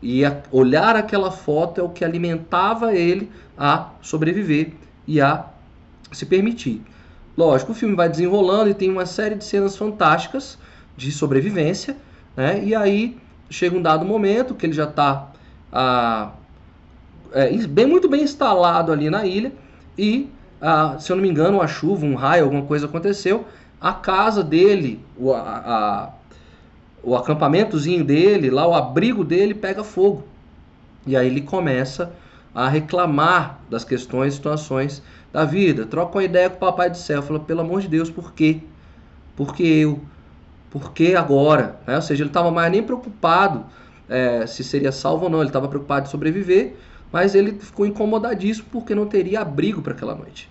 [0.00, 4.72] E a, olhar aquela foto é o que alimentava ele a sobreviver
[5.06, 5.46] e a
[6.12, 6.82] se permitir.
[7.36, 10.58] Lógico, o filme vai desenrolando e tem uma série de cenas fantásticas
[10.96, 11.96] de sobrevivência,
[12.36, 12.62] né?
[12.62, 13.16] E aí
[13.48, 15.30] chega um dado momento que ele já está
[15.72, 16.32] ah,
[17.32, 19.52] é, bem, muito bem instalado ali na ilha
[19.96, 20.28] e,
[20.60, 23.46] ah, se eu não me engano, uma chuva, um raio, alguma coisa aconteceu,
[23.80, 26.10] a casa dele, o, a, a,
[27.02, 30.24] o acampamentozinho dele, lá o abrigo dele pega fogo.
[31.06, 32.12] E aí ele começa
[32.54, 35.86] a reclamar das questões e situações da vida.
[35.86, 37.22] Troca uma ideia com o Papai do Céu.
[37.22, 38.60] Fala, pelo amor de Deus, por quê?
[39.36, 40.00] Por que eu?
[40.70, 41.80] Por que agora?
[41.86, 41.96] Né?
[41.96, 43.64] Ou seja, ele estava mais nem preocupado
[44.08, 45.38] é, se seria salvo ou não.
[45.38, 46.76] Ele estava preocupado em sobreviver,
[47.12, 50.50] mas ele ficou incomodadíssimo porque não teria abrigo para aquela noite.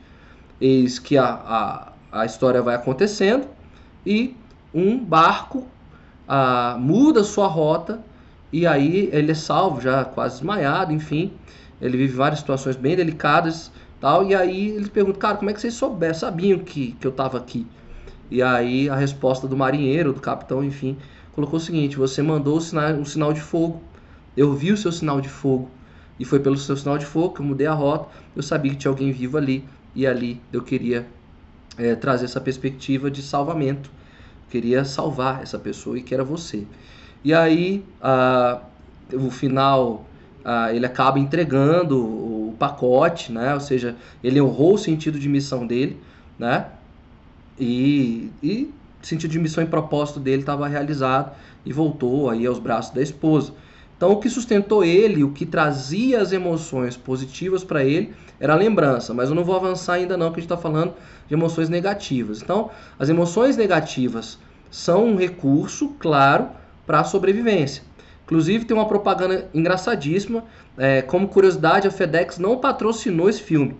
[0.59, 3.47] Eis que a, a, a história vai acontecendo
[4.05, 4.35] e
[4.73, 5.67] um barco
[6.27, 8.01] a, muda sua rota
[8.51, 11.31] e aí ele é salvo, já quase desmaiado, enfim.
[11.81, 14.25] Ele vive várias situações bem delicadas, tal.
[14.25, 17.37] E aí ele pergunta, cara, como é que vocês souberam, sabiam que, que eu estava
[17.37, 17.65] aqui?
[18.31, 20.97] E aí a resposta do marinheiro, do capitão, enfim,
[21.33, 23.81] colocou o seguinte: você mandou um sinal, um sinal de fogo.
[24.37, 25.69] Eu vi o seu sinal de fogo.
[26.19, 28.09] E foi pelo seu sinal de fogo que eu mudei a rota.
[28.35, 29.65] Eu sabia que tinha alguém vivo ali.
[29.95, 31.07] E ali eu queria
[31.77, 33.89] é, trazer essa perspectiva de salvamento.
[34.45, 36.67] Eu queria salvar essa pessoa e que era você.
[37.23, 38.61] E aí, ah,
[39.13, 40.05] o final
[40.43, 43.53] ah, ele acaba entregando o, pacote, né?
[43.53, 45.97] Ou seja, ele honrou o sentido de missão dele,
[46.37, 46.65] né?
[47.57, 48.69] E, e
[49.01, 51.31] sentido de missão e propósito dele estava realizado
[51.65, 53.53] e voltou aí aos braços da esposa.
[53.95, 58.55] Então, o que sustentou ele, o que trazia as emoções positivas para ele, era a
[58.55, 59.13] lembrança.
[59.13, 60.93] Mas eu não vou avançar ainda não, porque a gente está falando
[61.27, 62.41] de emoções negativas.
[62.41, 64.37] Então, as emoções negativas
[64.71, 66.47] são um recurso, claro,
[66.85, 67.83] para a sobrevivência.
[68.29, 70.43] Inclusive, tem uma propaganda engraçadíssima.
[70.77, 73.75] É, como curiosidade, a FedEx não patrocinou esse filme.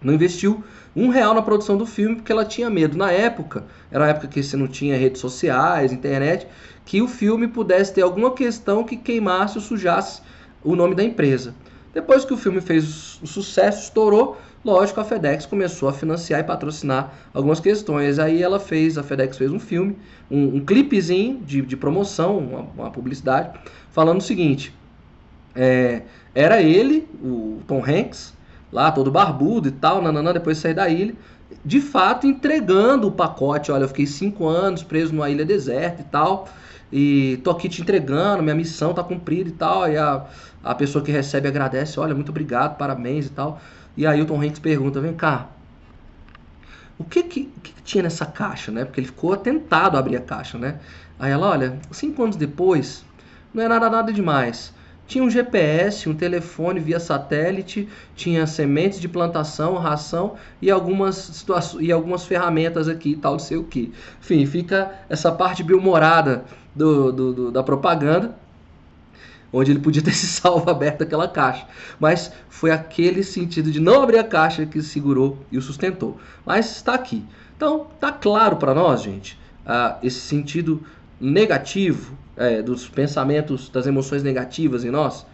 [0.00, 0.62] Não investiu
[0.94, 2.96] um real na produção do filme porque ela tinha medo.
[2.96, 6.46] Na época, era uma época que você não tinha redes sociais, internet,
[6.84, 10.22] que o filme pudesse ter alguma questão que queimasse ou sujasse
[10.62, 11.52] o nome da empresa.
[11.92, 16.44] Depois que o filme fez o sucesso, estourou, lógico, a FedEx começou a financiar e
[16.44, 18.18] patrocinar algumas questões.
[18.18, 19.96] Aí ela fez, a FedEx fez um filme,
[20.28, 23.56] um, um clipezinho de, de promoção, uma, uma, publicidade,
[23.90, 24.74] falando o seguinte:
[25.54, 26.02] é,
[26.34, 28.34] era ele, o Tom Hanks,
[28.72, 31.14] lá todo barbudo e tal, nananã, depois de sair da ilha,
[31.64, 33.70] de fato entregando o pacote.
[33.70, 36.48] Olha, eu fiquei cinco anos preso numa ilha deserta e tal
[36.92, 39.90] e tô aqui te entregando, minha missão tá cumprida e tal.
[39.90, 40.24] E a,
[40.62, 43.60] a pessoa que recebe agradece, olha, muito obrigado, parabéns e tal.
[43.96, 45.48] E Tom Hanks pergunta, vem cá,
[46.98, 48.84] o que que, que tinha nessa caixa, né?
[48.84, 50.80] Porque ele ficou atentado a abrir a caixa, né?
[51.18, 53.04] Aí ela, olha, cinco anos depois,
[53.52, 54.74] não é nada, nada demais.
[55.06, 61.46] Tinha um GPS, um telefone via satélite, tinha sementes de plantação, ração e algumas
[61.78, 63.92] e algumas ferramentas aqui e tal, não sei o que.
[64.20, 68.34] Enfim, fica essa parte bem-humorada do, do, do, da propaganda,
[69.52, 71.66] onde ele podia ter se salvo aberto aquela caixa.
[71.98, 76.18] Mas foi aquele sentido de não abrir a caixa que segurou e o sustentou.
[76.44, 77.24] Mas está aqui.
[77.56, 80.82] Então, tá claro para nós, gente, uh, esse sentido
[81.20, 85.26] negativo é, dos pensamentos, das emoções negativas em nós.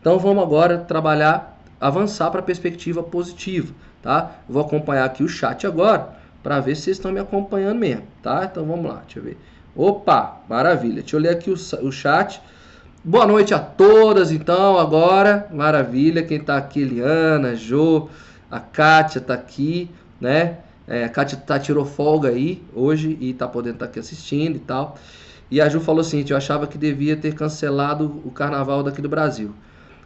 [0.00, 4.32] Então vamos agora trabalhar, avançar para a perspectiva positiva, tá?
[4.48, 8.48] Vou acompanhar aqui o chat agora para ver se vocês estão me acompanhando mesmo, tá?
[8.50, 9.38] Então vamos lá, deixa eu ver.
[9.76, 11.00] Opa, maravilha.
[11.02, 11.54] Deixa eu ler aqui o,
[11.86, 12.42] o chat.
[13.02, 15.48] Boa noite a todas, então, agora.
[15.50, 16.22] Maravilha.
[16.22, 18.10] Quem está aqui, Eliana, Jô,
[18.50, 20.58] a Kátia está aqui, né?
[20.86, 24.56] É, a Kátia tá, tirou folga aí hoje e está podendo estar tá aqui assistindo
[24.56, 24.98] e tal.
[25.50, 29.08] E a Ju falou assim: eu achava que devia ter cancelado o carnaval daqui do
[29.08, 29.54] Brasil.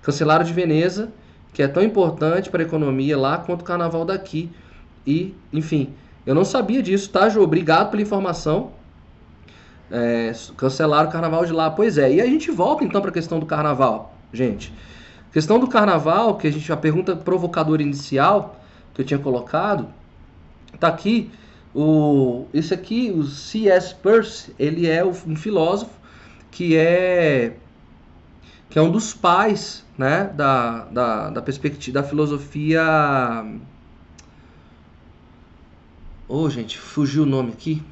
[0.01, 1.09] Cancelaram de Veneza,
[1.53, 4.53] que é tão importante para a economia lá quanto o carnaval daqui.
[5.05, 5.93] E, enfim,
[6.25, 7.43] eu não sabia disso, tá, Ju?
[7.43, 8.71] Obrigado pela informação.
[9.91, 11.71] É, cancelaram o carnaval de lá.
[11.71, 14.73] Pois é, e a gente volta então para a questão do carnaval, gente.
[15.33, 18.61] Questão do carnaval, que a gente a pergunta provocadora inicial
[18.95, 19.89] que eu tinha colocado,
[20.79, 21.31] tá aqui
[21.75, 23.95] o, esse aqui, o C.S.
[23.97, 25.93] Peirce, ele é um filósofo
[26.51, 27.57] que é
[28.71, 32.83] que é um dos pais né, da, da, da perspectiva da filosofia.
[36.29, 37.83] Ô, oh, gente, fugiu o nome aqui.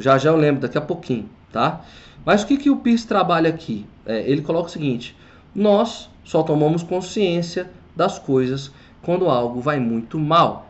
[0.00, 1.82] Já já eu lembro, daqui a pouquinho, tá?
[2.24, 3.86] Mas o que, que o Peirce trabalha aqui?
[4.04, 5.16] É, ele coloca o seguinte:
[5.54, 10.68] nós só tomamos consciência das coisas quando algo vai muito mal.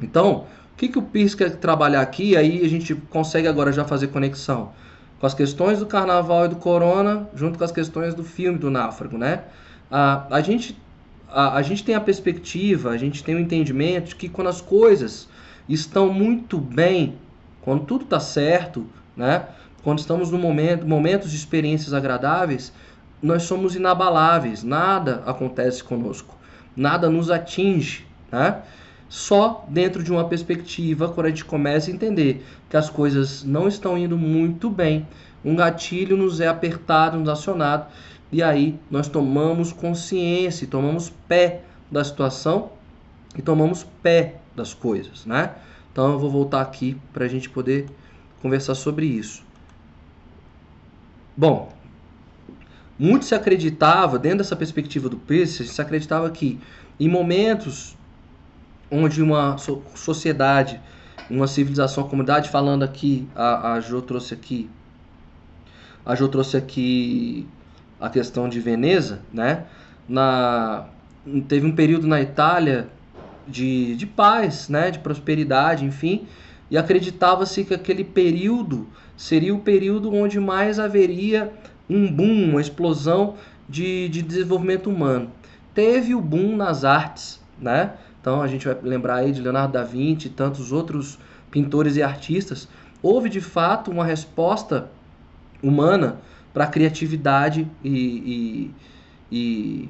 [0.00, 2.36] Então, o que, que o PIS quer trabalhar aqui?
[2.36, 4.72] Aí a gente consegue agora já fazer conexão
[5.18, 8.70] com as questões do carnaval e do corona, junto com as questões do filme do
[8.70, 9.44] náufrago, né?
[9.90, 10.76] A, a, gente,
[11.28, 14.60] a, a gente tem a perspectiva, a gente tem o entendimento de que quando as
[14.60, 15.28] coisas
[15.66, 17.14] estão muito bem,
[17.66, 19.44] quando tudo está certo, né?
[19.82, 22.72] Quando estamos no momento, momentos de experiências agradáveis,
[23.20, 26.36] nós somos inabaláveis, nada acontece conosco,
[26.76, 28.62] nada nos atinge, né?
[29.08, 33.66] só dentro de uma perspectiva quando a gente começa a entender que as coisas não
[33.66, 35.04] estão indo muito bem,
[35.44, 37.86] um gatilho nos é apertado, nos acionado,
[38.30, 42.70] e aí nós tomamos consciência, tomamos pé da situação
[43.36, 45.50] e tomamos pé das coisas, né?
[45.96, 47.86] Então eu vou voltar aqui para a gente poder
[48.42, 49.42] conversar sobre isso.
[51.34, 51.72] Bom,
[52.98, 56.60] muito se acreditava, dentro dessa perspectiva do Peirce, se acreditava que
[57.00, 57.96] em momentos
[58.90, 60.78] onde uma sociedade,
[61.30, 64.68] uma civilização, uma comunidade, falando aqui, a, a Jo trouxe aqui,
[66.04, 67.48] a Jo trouxe aqui
[67.98, 69.64] a questão de Veneza, né?
[70.06, 70.88] Na,
[71.48, 72.86] teve um período na Itália
[73.46, 74.90] de, de paz, né?
[74.90, 76.26] De prosperidade, enfim,
[76.70, 81.52] e acreditava-se que aquele período seria o período onde mais haveria
[81.88, 83.34] um boom, uma explosão
[83.68, 85.30] de, de desenvolvimento humano.
[85.74, 87.94] Teve o boom nas artes, né?
[88.20, 91.18] Então a gente vai lembrar aí de Leonardo da Vinci e tantos outros
[91.50, 92.68] pintores e artistas.
[93.02, 94.90] Houve de fato uma resposta
[95.62, 96.18] humana
[96.52, 98.70] para a criatividade e, e,
[99.30, 99.88] e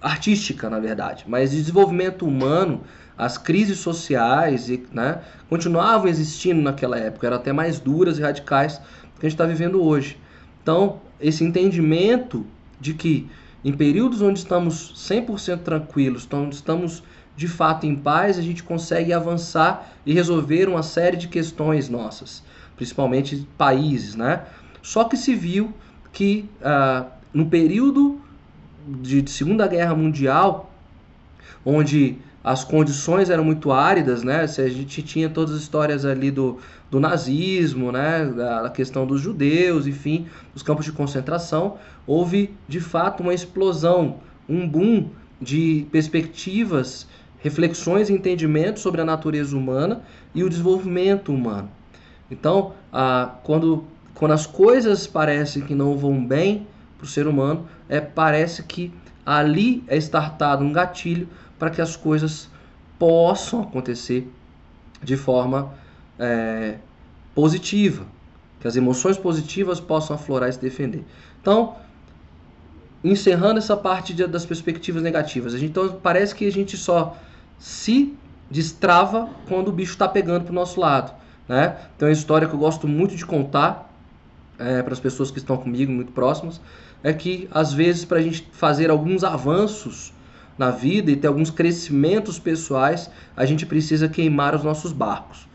[0.00, 1.24] artística, na verdade.
[1.26, 2.82] Mas desenvolvimento humano,
[3.16, 9.20] as crises sociais né, continuavam existindo naquela época, eram até mais duras e radicais do
[9.20, 10.18] que a gente está vivendo hoje.
[10.62, 12.46] Então, esse entendimento
[12.80, 13.28] de que
[13.64, 17.02] em períodos onde estamos 100% tranquilos, onde estamos
[17.36, 22.42] de fato em paz, a gente consegue avançar e resolver uma série de questões nossas,
[22.76, 24.42] principalmente países, né?
[24.82, 25.72] Só que se viu
[26.12, 28.20] que ah, no período
[29.00, 30.72] de Segunda Guerra Mundial,
[31.64, 34.46] onde as condições eram muito áridas, né?
[34.46, 36.58] Se a gente tinha todas as histórias ali do,
[36.90, 38.32] do nazismo, né?
[38.64, 44.16] A questão dos judeus, enfim, dos campos de concentração, houve de fato uma explosão,
[44.48, 47.06] um boom de perspectivas
[47.40, 50.02] reflexões e entendimentos sobre a natureza humana
[50.34, 51.68] e o desenvolvimento humano.
[52.30, 56.66] Então, a, quando, quando as coisas parecem que não vão bem
[56.98, 58.92] para o ser humano, é, parece que
[59.24, 62.50] ali é startado um gatilho para que as coisas
[62.98, 64.30] possam acontecer
[65.02, 65.72] de forma
[66.18, 66.76] é,
[67.34, 68.04] positiva,
[68.60, 71.04] que as emoções positivas possam aflorar e se defender.
[71.40, 71.76] Então,
[73.02, 77.16] encerrando essa parte de, das perspectivas negativas, gente, então parece que a gente só
[77.58, 78.16] se
[78.50, 81.12] destrava quando o bicho está pegando para o nosso lado.
[81.48, 81.76] Né?
[81.96, 83.87] Então é uma história que eu gosto muito de contar
[84.58, 86.60] é, para as pessoas que estão comigo, muito próximas,
[87.02, 90.12] é que às vezes para a gente fazer alguns avanços
[90.58, 95.46] na vida e ter alguns crescimentos pessoais, a gente precisa queimar os nossos barcos.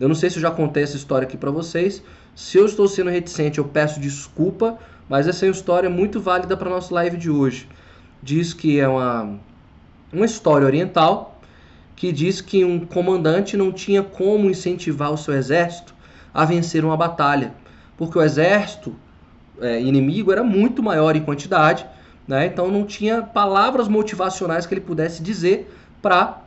[0.00, 2.02] Eu não sei se eu já contei essa história aqui para vocês.
[2.34, 6.56] Se eu estou sendo reticente, eu peço desculpa, mas essa é uma história muito válida
[6.56, 7.68] para nossa live de hoje.
[8.22, 9.38] Diz que é uma,
[10.12, 11.40] uma história oriental
[11.96, 15.94] que diz que um comandante não tinha como incentivar o seu exército
[16.32, 17.52] a vencer uma batalha,
[17.98, 18.94] porque o exército
[19.60, 21.84] é, inimigo era muito maior em quantidade,
[22.26, 22.46] né?
[22.46, 26.40] então não tinha palavras motivacionais que ele pudesse dizer para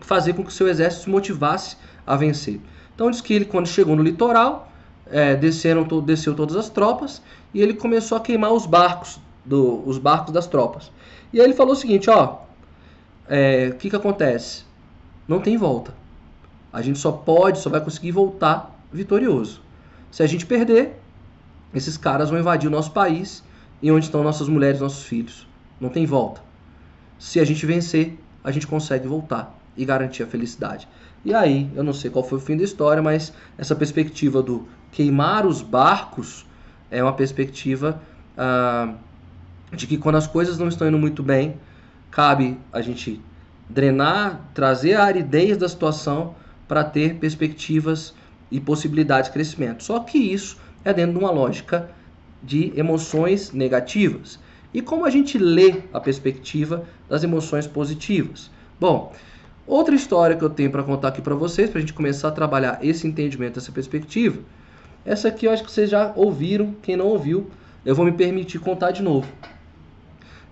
[0.00, 2.60] fazer com que o seu exército se motivasse a vencer.
[2.94, 4.70] Então diz que ele, quando chegou no litoral,
[5.10, 7.22] é, desceram, desceu todas as tropas
[7.54, 10.92] e ele começou a queimar os barcos, do, os barcos das tropas.
[11.32, 12.38] E aí ele falou o seguinte, ó,
[13.28, 14.64] é, o que, que acontece?
[15.26, 15.94] Não tem volta.
[16.72, 19.65] A gente só pode, só vai conseguir voltar vitorioso.
[20.16, 20.98] Se a gente perder,
[21.74, 23.44] esses caras vão invadir o nosso país
[23.82, 25.46] e onde estão nossas mulheres, nossos filhos.
[25.78, 26.40] Não tem volta.
[27.18, 30.88] Se a gente vencer, a gente consegue voltar e garantir a felicidade.
[31.22, 34.66] E aí, eu não sei qual foi o fim da história, mas essa perspectiva do
[34.90, 36.46] queimar os barcos
[36.90, 38.00] é uma perspectiva
[38.38, 38.94] ah,
[39.70, 41.60] de que quando as coisas não estão indo muito bem,
[42.10, 43.20] cabe a gente
[43.68, 46.34] drenar, trazer a aridez da situação
[46.66, 48.14] para ter perspectivas
[48.50, 49.82] e possibilidades de crescimento.
[49.82, 51.90] Só que isso é dentro de uma lógica
[52.42, 54.38] de emoções negativas.
[54.72, 58.50] E como a gente lê a perspectiva das emoções positivas?
[58.78, 59.12] Bom,
[59.66, 62.32] outra história que eu tenho para contar aqui para vocês, para a gente começar a
[62.32, 64.38] trabalhar esse entendimento, essa perspectiva,
[65.04, 67.50] essa aqui eu acho que vocês já ouviram, quem não ouviu,
[67.84, 69.26] eu vou me permitir contar de novo.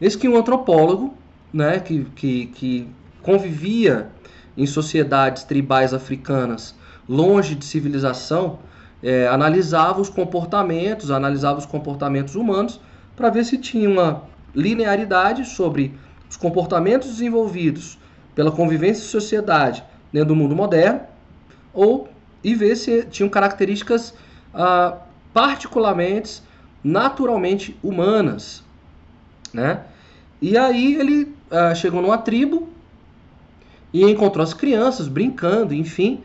[0.00, 1.14] Esse que um antropólogo,
[1.52, 2.88] né, que, que, que
[3.22, 4.09] convivia
[4.57, 6.74] em sociedades tribais africanas
[7.09, 8.59] longe de civilização,
[9.03, 12.81] é, analisava os comportamentos, analisava os comportamentos humanos
[13.14, 14.23] para ver se tinha uma
[14.55, 15.95] linearidade sobre
[16.29, 17.99] os comportamentos desenvolvidos
[18.35, 21.01] pela convivência e sociedade dentro do mundo moderno,
[21.73, 22.09] ou
[22.43, 24.14] e ver se tinham características
[24.53, 24.99] ah,
[25.33, 26.43] particularmente,
[26.83, 28.62] naturalmente humanas,
[29.53, 29.83] né?
[30.40, 32.69] E aí ele ah, chegou numa tribo
[33.93, 36.23] e encontrou as crianças brincando, enfim,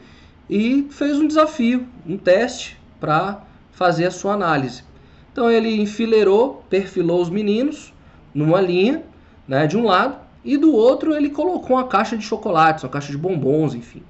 [0.50, 4.84] e fez um desafio, um teste para fazer a sua análise.
[5.32, 7.94] Então ele enfileirou, perfilou os meninos
[8.34, 9.04] numa linha,
[9.48, 13.12] né, de um lado, e do outro ele colocou uma caixa de chocolates, uma caixa
[13.12, 14.02] de bombons, enfim.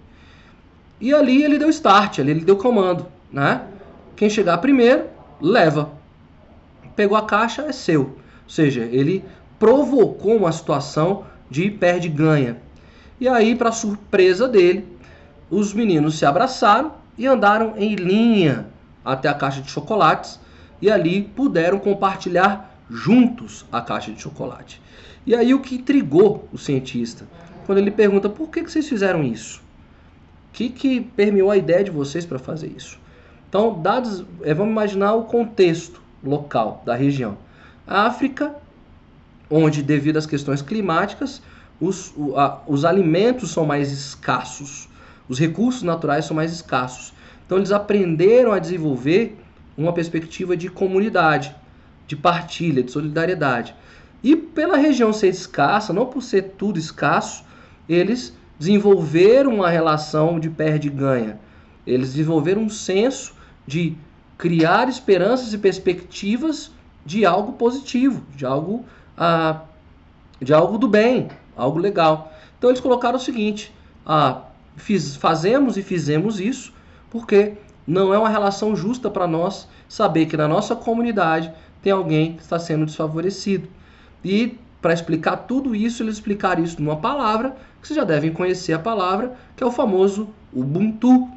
[1.02, 3.64] E ali ele deu start, ali ele deu comando, né?
[4.16, 5.06] Quem chegar primeiro,
[5.40, 5.92] leva.
[6.96, 8.02] Pegou a caixa, é seu.
[8.02, 9.24] Ou seja, ele
[9.58, 12.58] provocou uma situação de perde-ganha.
[13.20, 14.86] E aí, para surpresa dele,
[15.50, 18.68] os meninos se abraçaram e andaram em linha
[19.04, 20.40] até a caixa de chocolates
[20.82, 24.82] e ali puderam compartilhar juntos a caixa de chocolate.
[25.26, 27.28] E aí o que intrigou o cientista,
[27.66, 29.62] quando ele pergunta por que, que vocês fizeram isso?
[30.50, 33.00] O que, que permeou a ideia de vocês para fazer isso?
[33.48, 37.38] Então, dados, é, vamos imaginar o contexto local da região.
[37.86, 38.56] A África,
[39.50, 41.42] onde devido às questões climáticas,
[41.80, 42.14] os,
[42.68, 44.89] os alimentos são mais escassos,
[45.30, 47.14] os recursos naturais são mais escassos.
[47.46, 49.38] Então eles aprenderam a desenvolver
[49.78, 51.56] uma perspectiva de comunidade,
[52.08, 53.76] de partilha, de solidariedade.
[54.22, 57.46] E pela região ser escassa, não por ser tudo escasso,
[57.88, 61.40] eles desenvolveram uma relação de perde-ganha.
[61.88, 63.34] Eles desenvolveram um senso
[63.66, 63.96] de
[64.38, 66.72] criar esperanças e perspectivas
[67.06, 68.86] de algo positivo, de algo,
[69.18, 69.62] ah,
[70.42, 72.34] de algo do bem, algo legal.
[72.58, 73.74] Então eles colocaram o seguinte:
[74.06, 74.42] ah,
[74.76, 76.74] fiz, fazemos e fizemos isso
[77.10, 77.54] porque
[77.86, 81.52] não é uma relação justa para nós saber que na nossa comunidade
[81.82, 83.68] tem alguém que está sendo desfavorecido.
[84.24, 88.74] E para explicar tudo isso, eles explicaram isso numa palavra, que vocês já devem conhecer
[88.74, 91.30] a palavra, que é o famoso Ubuntu.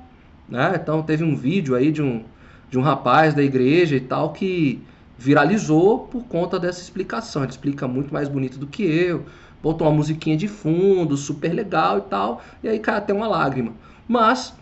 [0.49, 0.73] Né?
[0.75, 2.23] Então teve um vídeo aí de um,
[2.71, 4.83] de um rapaz da igreja e tal que
[5.17, 7.43] viralizou por conta dessa explicação.
[7.43, 9.25] Ele explica muito mais bonito do que eu,
[9.63, 13.73] botou uma musiquinha de fundo, super legal e tal, e aí cai até uma lágrima.
[14.09, 14.55] Mas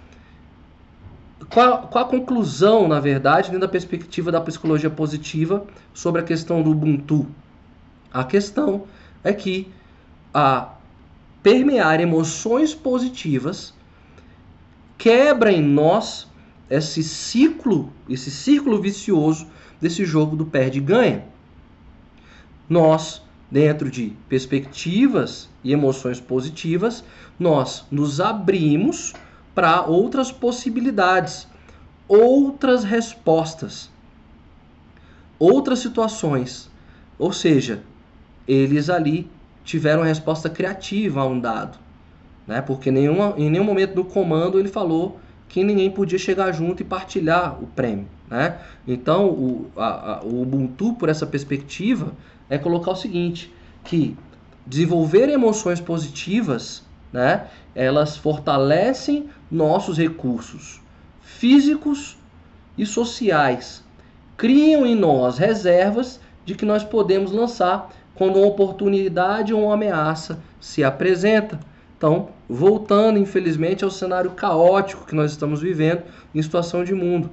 [1.49, 6.63] qual, qual a conclusão, na verdade, dentro da perspectiva da psicologia positiva sobre a questão
[6.63, 7.27] do Ubuntu?
[8.13, 8.85] A questão
[9.25, 9.69] é que
[10.33, 10.75] a
[11.43, 13.75] permear emoções positivas
[14.99, 16.29] quebra em nós
[16.69, 19.49] esse ciclo, esse círculo vicioso
[19.81, 21.25] desse jogo do perde-ganha.
[22.69, 27.05] Nós, dentro de perspectivas e emoções positivas,
[27.39, 29.13] nós nos abrimos
[29.55, 31.49] para outras possibilidades,
[32.07, 33.91] outras respostas,
[35.39, 36.71] outras situações.
[37.19, 37.83] Ou seja,
[38.47, 39.29] eles ali
[39.65, 41.79] tiveram resposta criativa a um dado,
[42.47, 42.61] né?
[42.63, 46.85] Porque nenhuma, em nenhum momento do comando ele falou que ninguém podia chegar junto e
[46.85, 48.59] partilhar o prêmio, né?
[48.87, 52.13] Então o, a, a, o Ubuntu por essa perspectiva
[52.51, 53.51] é colocar o seguinte,
[53.85, 54.17] que
[54.67, 56.83] desenvolver emoções positivas,
[57.13, 57.47] né?
[57.75, 60.81] Elas fortalecem nossos recursos
[61.23, 62.19] físicos
[62.77, 63.83] e sociais,
[64.37, 70.43] criam em nós reservas de que nós podemos lançar quando uma oportunidade ou uma ameaça
[70.61, 71.59] se apresenta.
[71.97, 76.03] Então, voltando infelizmente ao cenário caótico que nós estamos vivendo
[76.35, 77.31] em situação de mundo.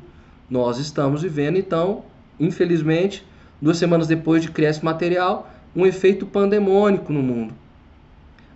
[0.50, 2.04] Nós estamos vivendo, então,
[2.40, 3.26] infelizmente,
[3.62, 7.54] duas semanas depois de criar esse material, um efeito pandemônico no mundo.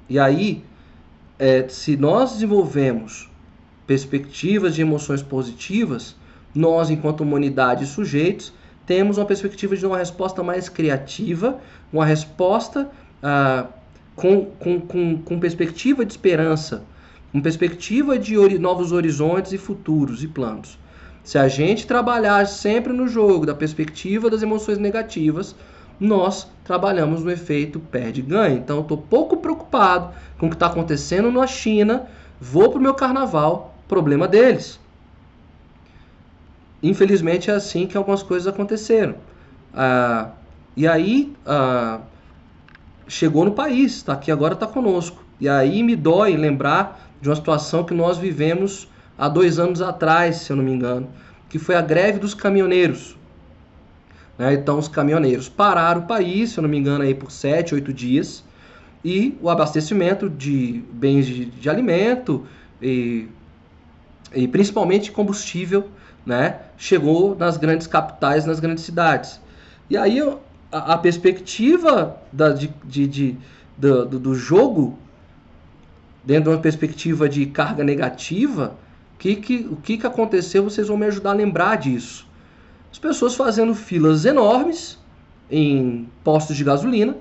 [0.09, 0.63] E aí,
[1.37, 3.29] é, se nós desenvolvemos
[3.87, 6.15] perspectivas de emoções positivas,
[6.53, 8.53] nós, enquanto humanidade e sujeitos,
[8.85, 11.59] temos uma perspectiva de uma resposta mais criativa,
[11.91, 12.89] uma resposta
[13.23, 13.67] ah,
[14.15, 16.83] com, com, com, com perspectiva de esperança,
[17.31, 20.77] com perspectiva de novos horizontes e futuros e planos.
[21.23, 25.55] Se a gente trabalhar sempre no jogo da perspectiva das emoções negativas,
[25.99, 28.55] nós trabalhamos no efeito perde-ganha.
[28.55, 32.07] Então, eu estou pouco preocupado com o que está acontecendo na China,
[32.39, 34.79] vou para o meu carnaval, problema deles.
[36.81, 39.15] Infelizmente é assim que algumas coisas aconteceram.
[39.73, 40.29] Ah,
[40.75, 41.99] e aí ah,
[43.07, 45.23] chegou no país, está aqui agora, está conosco.
[45.39, 48.87] E aí me dói lembrar de uma situação que nós vivemos
[49.21, 51.07] há dois anos atrás, se eu não me engano,
[51.47, 53.15] que foi a greve dos caminhoneiros.
[54.35, 54.55] Né?
[54.55, 57.93] Então os caminhoneiros pararam o país, se eu não me engano, aí por sete, oito
[57.93, 58.43] dias,
[59.05, 62.47] e o abastecimento de bens de, de alimento
[62.81, 63.27] e
[64.33, 65.89] e principalmente combustível,
[66.25, 69.41] né, chegou nas grandes capitais, nas grandes cidades.
[69.89, 70.21] E aí
[70.71, 73.37] a, a perspectiva da, de, de, de
[73.77, 74.97] do, do, jogo,
[76.23, 78.75] dentro de uma perspectiva de carga negativa,
[79.21, 82.27] que, que, o que, que aconteceu, vocês vão me ajudar a lembrar disso.
[82.91, 84.97] As pessoas fazendo filas enormes
[85.49, 87.15] em postos de gasolina,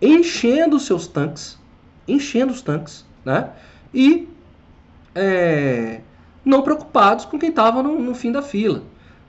[0.00, 1.58] enchendo seus tanques,
[2.06, 3.50] enchendo os tanques, né?
[3.92, 4.28] E
[5.16, 6.00] é,
[6.44, 8.84] não preocupados com quem estava no, no, fim da fila.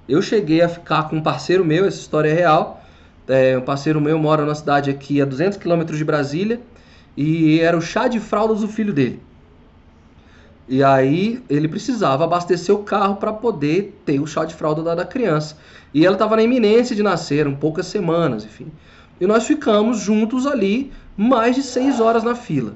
[0.07, 2.83] Eu cheguei a ficar com um parceiro meu, essa história é real.
[3.27, 6.61] É, um parceiro meu mora na cidade aqui a 200 quilômetros de Brasília
[7.17, 9.19] e era o chá de fraldas do filho dele.
[10.67, 14.95] E aí ele precisava abastecer o carro para poder ter o chá de fralda da,
[14.95, 15.57] da criança.
[15.93, 18.71] E ela estava na iminência de nascer, um poucas semanas, enfim.
[19.19, 22.73] E nós ficamos juntos ali mais de seis horas na fila.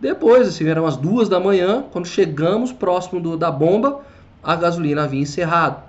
[0.00, 4.00] Depois, assim, eram as duas da manhã, quando chegamos próximo do, da bomba,
[4.42, 5.82] a gasolina havia encerrado.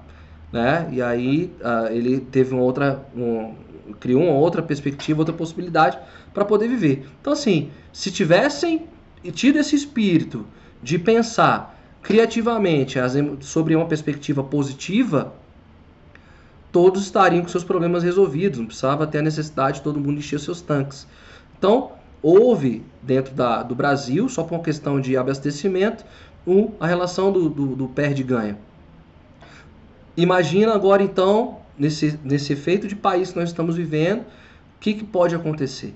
[0.51, 0.89] Né?
[0.91, 3.53] E aí uh, ele teve uma outra, um,
[3.99, 5.97] criou uma outra perspectiva, outra possibilidade
[6.34, 7.07] para poder viver.
[7.21, 8.88] Então, assim, se tivessem
[9.32, 10.45] tido esse espírito
[10.82, 12.97] de pensar criativamente
[13.41, 15.34] sobre uma perspectiva positiva,
[16.71, 20.39] todos estariam com seus problemas resolvidos, não precisava ter a necessidade de todo mundo encher
[20.39, 21.07] seus tanques.
[21.57, 26.05] Então, houve dentro da, do Brasil, só por uma questão de abastecimento,
[26.47, 28.57] um, a relação do, do, do perde-ganha.
[30.15, 35.03] Imagina agora então, nesse, nesse efeito de país que nós estamos vivendo, o que, que
[35.03, 35.93] pode acontecer?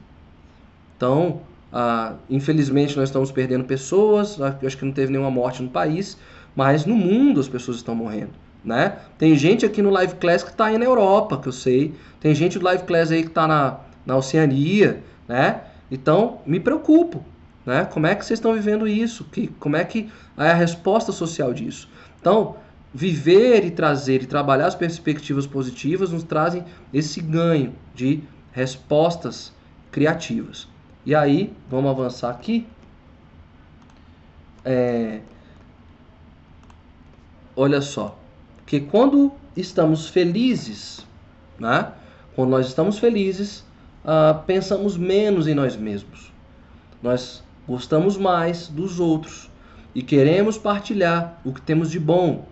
[0.96, 1.42] Então,
[1.74, 6.18] ah, infelizmente nós estamos perdendo pessoas, acho que não teve nenhuma morte no país,
[6.56, 8.32] mas no mundo as pessoas estão morrendo.
[8.64, 8.98] né?
[9.18, 11.94] Tem gente aqui no Live Class que está aí na Europa, que eu sei.
[12.20, 15.62] Tem gente do Live Class aí que está na, na Oceania, né?
[15.90, 17.26] Então, me preocupo,
[17.66, 17.86] né?
[17.86, 19.26] Como é que vocês estão vivendo isso?
[19.26, 21.90] Que, como é que é a resposta social disso?
[22.22, 22.56] Então,
[22.94, 26.64] viver e trazer e trabalhar as perspectivas positivas nos trazem
[26.94, 28.22] esse ganho de
[28.52, 29.52] respostas
[29.92, 30.68] criativas.
[31.06, 32.66] E aí, vamos avançar aqui.
[34.64, 35.20] É...
[37.56, 38.18] Olha só,
[38.66, 41.06] que quando estamos felizes,
[41.60, 41.92] né?
[42.36, 43.66] quando nós estamos felizes,
[44.06, 46.32] uh, pensamos menos em nós mesmos.
[47.02, 49.52] Nós gostamos mais dos outros
[49.94, 52.46] e queremos partilhar o que temos de bom,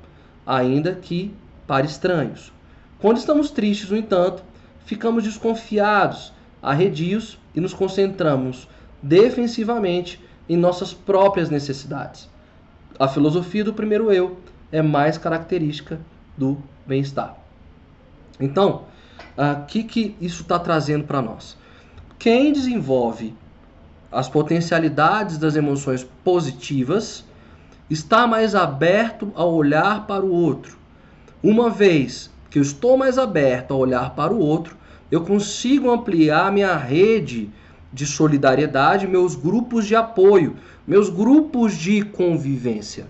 [0.45, 1.33] ainda que
[1.65, 2.51] para estranhos.
[2.99, 4.43] Quando estamos tristes, no entanto,
[4.85, 8.67] ficamos desconfiados, arredios e nos concentramos
[9.01, 12.29] defensivamente em nossas próprias necessidades.
[12.99, 14.37] A filosofia do primeiro eu
[14.71, 15.99] é mais característica
[16.37, 17.35] do bem-estar.
[18.39, 18.83] Então,
[19.37, 21.57] o que, que isso está trazendo para nós?
[22.17, 23.35] Quem desenvolve
[24.11, 27.23] as potencialidades das emoções positivas
[27.89, 30.77] está mais aberto a olhar para o outro.
[31.41, 34.77] Uma vez que eu estou mais aberto a olhar para o outro,
[35.11, 37.49] eu consigo ampliar minha rede
[37.91, 40.55] de solidariedade, meus grupos de apoio,
[40.87, 43.05] meus grupos de convivência.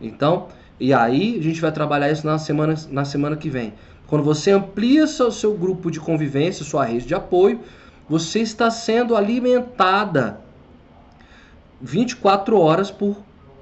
[0.00, 0.46] Então,
[0.78, 3.74] e aí a gente vai trabalhar isso na semana, na semana que vem.
[4.06, 7.60] Quando você amplia seu, seu grupo de convivência, sua rede de apoio,
[8.08, 10.40] você está sendo alimentada
[11.80, 13.16] 24 horas por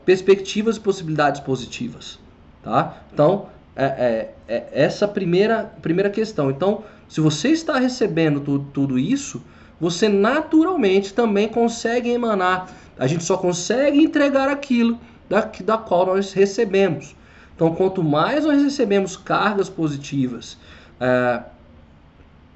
[0.05, 2.19] perspectivas e possibilidades positivas.
[2.63, 2.99] Tá?
[3.13, 6.51] Então, é, é, é essa primeira, primeira questão.
[6.51, 6.85] Então,
[7.15, 9.41] se você está recebendo tudo, tudo isso,
[9.81, 12.69] você naturalmente também consegue emanar.
[12.99, 14.99] A gente só consegue entregar aquilo
[15.29, 17.15] da, da qual nós recebemos.
[17.55, 20.59] Então, quanto mais nós recebemos cargas positivas,
[20.99, 21.41] é,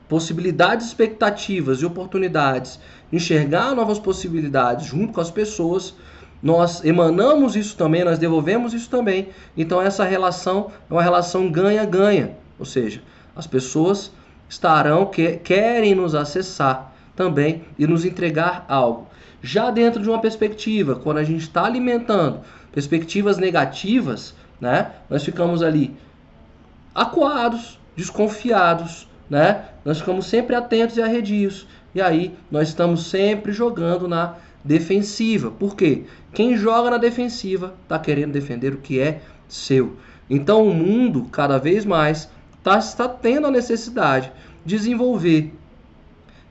[0.09, 2.81] possibilidades, expectativas e oportunidades,
[3.13, 5.95] enxergar novas possibilidades junto com as pessoas,
[6.43, 9.29] nós emanamos isso também, nós devolvemos isso também.
[9.57, 12.33] Então, essa relação é uma relação ganha-ganha.
[12.59, 13.01] Ou seja,
[13.37, 14.11] as pessoas
[14.49, 19.07] estarão, que, querem nos acessar também e nos entregar algo.
[19.43, 22.41] Já dentro de uma perspectiva, quando a gente está alimentando
[22.73, 24.93] perspectivas negativas, né?
[25.09, 25.97] Nós ficamos ali
[26.95, 29.65] acuados, desconfiados, né?
[29.85, 31.67] Nós ficamos sempre atentos e arredios.
[31.95, 34.35] E aí nós estamos sempre jogando na
[34.65, 35.51] defensiva.
[35.51, 36.05] Por quê?
[36.33, 39.97] Quem joga na defensiva está querendo defender o que é seu.
[40.29, 42.29] Então o mundo, cada vez mais,
[42.63, 44.33] tá, está tendo a necessidade
[44.65, 45.55] de desenvolver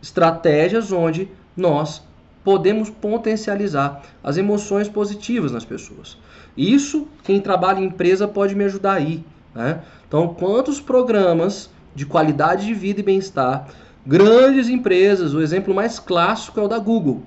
[0.01, 2.01] estratégias onde nós
[2.43, 6.17] podemos potencializar as emoções positivas nas pessoas.
[6.55, 9.23] Isso, quem trabalha em empresa pode me ajudar aí.
[9.53, 9.81] Né?
[10.07, 13.67] Então, quantos programas de qualidade de vida e bem-estar,
[14.05, 17.23] grandes empresas, o exemplo mais clássico é o da Google.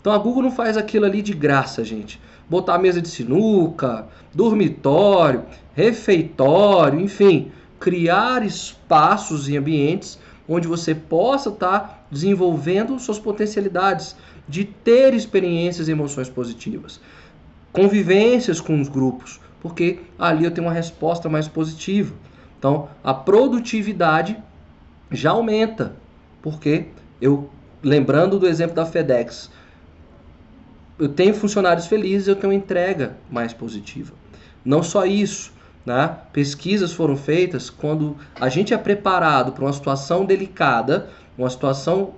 [0.00, 2.20] Então, a Google não faz aquilo ali de graça, gente.
[2.48, 7.52] Botar mesa de sinuca, dormitório, refeitório, enfim,
[7.82, 10.16] criar espaços e ambientes
[10.48, 14.14] onde você possa estar tá desenvolvendo suas potencialidades
[14.48, 17.00] de ter experiências e emoções positivas.
[17.72, 22.14] Convivências com os grupos, porque ali eu tenho uma resposta mais positiva.
[22.56, 24.36] Então, a produtividade
[25.10, 25.96] já aumenta,
[26.40, 26.86] porque
[27.20, 27.50] eu,
[27.82, 29.50] lembrando do exemplo da FedEx,
[31.00, 34.12] eu tenho funcionários felizes, eu tenho entrega mais positiva.
[34.64, 35.52] Não só isso,
[35.84, 36.18] né?
[36.32, 42.14] pesquisas foram feitas quando a gente é preparado para uma situação delicada, uma situação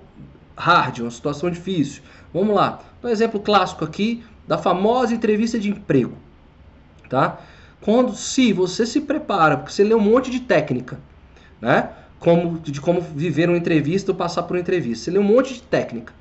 [0.56, 2.02] hard, uma situação difícil.
[2.32, 6.16] Vamos lá, um exemplo clássico aqui da famosa entrevista de emprego,
[7.08, 7.38] tá?
[7.80, 10.98] Quando se você se prepara, porque você lê um monte de técnica,
[11.60, 11.90] né?
[12.18, 15.04] Como de como viver uma entrevista ou passar por uma entrevista.
[15.04, 16.12] Você lê um monte de técnica.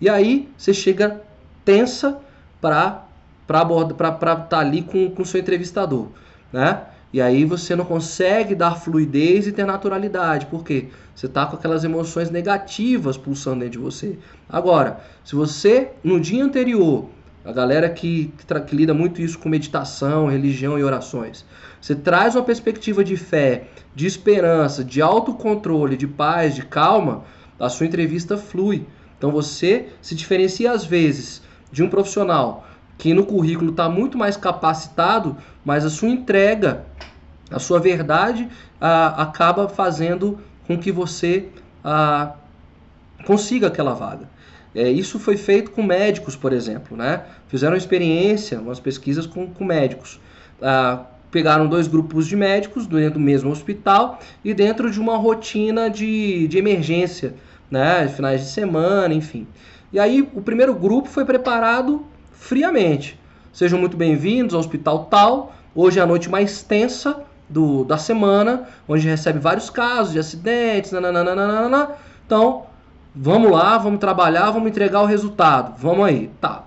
[0.00, 1.20] E aí você chega
[1.64, 2.18] tensa
[2.60, 3.04] para
[3.46, 6.08] estar tá ali com o seu entrevistador,
[6.54, 6.82] né?
[7.12, 10.46] E aí você não consegue dar fluidez e ter naturalidade.
[10.46, 10.86] Por quê?
[11.12, 14.18] Você está com aquelas emoções negativas pulsando dentro de você.
[14.48, 17.08] Agora, se você, no dia anterior,
[17.44, 21.44] a galera que, que, que lida muito isso com meditação, religião e orações,
[21.80, 27.24] você traz uma perspectiva de fé, de esperança, de autocontrole, de paz, de calma,
[27.58, 28.86] a sua entrevista flui.
[29.18, 31.42] Então você se diferencia às vezes
[31.72, 32.64] de um profissional
[32.98, 36.84] que no currículo está muito mais capacitado, mas a sua entrega,
[37.50, 38.48] a sua verdade
[38.80, 41.48] acaba fazendo com que você
[43.26, 44.28] consiga aquela vaga.
[44.74, 46.96] É, isso foi feito com médicos, por exemplo.
[46.96, 47.22] Né?
[47.46, 50.18] Fizeram experiência, umas pesquisas com, com médicos.
[50.60, 55.90] A pegaram dois grupos de médicos dentro do mesmo hospital e dentro de uma rotina
[55.90, 57.34] de, de emergência,
[57.68, 58.06] né?
[58.06, 59.44] Finais de semana, enfim.
[59.92, 63.18] E aí o primeiro grupo foi preparado friamente.
[63.52, 65.54] Sejam muito bem-vindos ao Hospital Tal.
[65.74, 70.92] Hoje é a noite mais tensa do, da semana, onde recebe vários casos de acidentes,
[70.92, 71.90] nananana.
[72.26, 72.64] Então,
[73.14, 75.74] vamos lá, vamos trabalhar, vamos entregar o resultado.
[75.78, 76.64] Vamos aí, tá.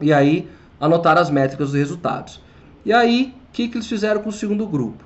[0.00, 0.48] E aí,
[0.80, 2.40] anotar as métricas dos resultados.
[2.84, 5.04] E aí, o que, que eles fizeram com o segundo grupo?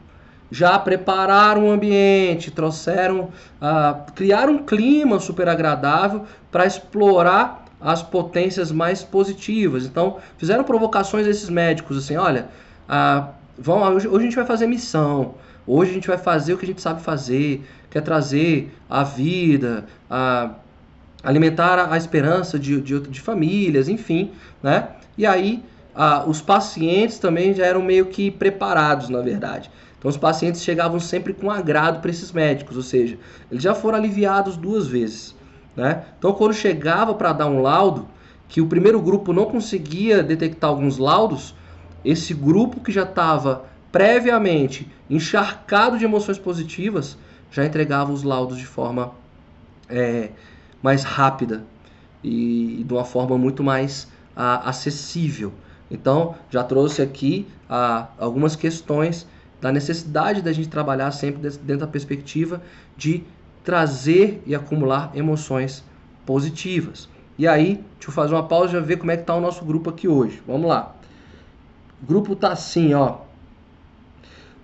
[0.51, 3.31] Já prepararam o ambiente, trouxeram,
[3.63, 9.87] uh, criaram um clima super agradável para explorar as potências mais positivas.
[9.87, 12.49] Então, fizeram provocações a esses médicos, assim, olha,
[12.89, 13.29] uh,
[13.59, 15.35] vão, hoje, hoje a gente vai fazer missão,
[15.67, 19.87] hoje a gente vai fazer o que a gente sabe fazer, quer trazer a vida,
[20.09, 20.51] a
[21.23, 24.89] alimentar a esperança de, de, de famílias, enfim, né?
[25.19, 25.63] E aí
[25.95, 29.71] ah, os pacientes também já eram meio que preparados, na verdade.
[29.99, 33.19] Então os pacientes chegavam sempre com agrado para esses médicos, ou seja,
[33.51, 35.35] eles já foram aliviados duas vezes.
[35.77, 36.05] Né?
[36.19, 38.07] Então quando chegava para dar um laudo,
[38.49, 41.55] que o primeiro grupo não conseguia detectar alguns laudos,
[42.05, 47.17] esse grupo que já estava previamente encharcado de emoções positivas
[47.51, 49.13] já entregava os laudos de forma
[49.89, 50.31] é,
[50.83, 51.65] mais rápida
[52.23, 55.53] e, de uma forma muito mais a, acessível.
[55.91, 59.27] Então, já trouxe aqui a, algumas questões
[59.61, 62.63] da necessidade da gente trabalhar sempre dentro da perspectiva
[62.97, 63.25] de
[63.65, 65.85] trazer e acumular emoções
[66.25, 67.09] positivas.
[67.39, 69.65] E aí, deixa eu fazer uma pausa e ver como é que está o nosso
[69.65, 70.43] grupo aqui hoje.
[70.47, 70.95] Vamos lá.
[72.03, 73.19] O grupo tá assim, ó.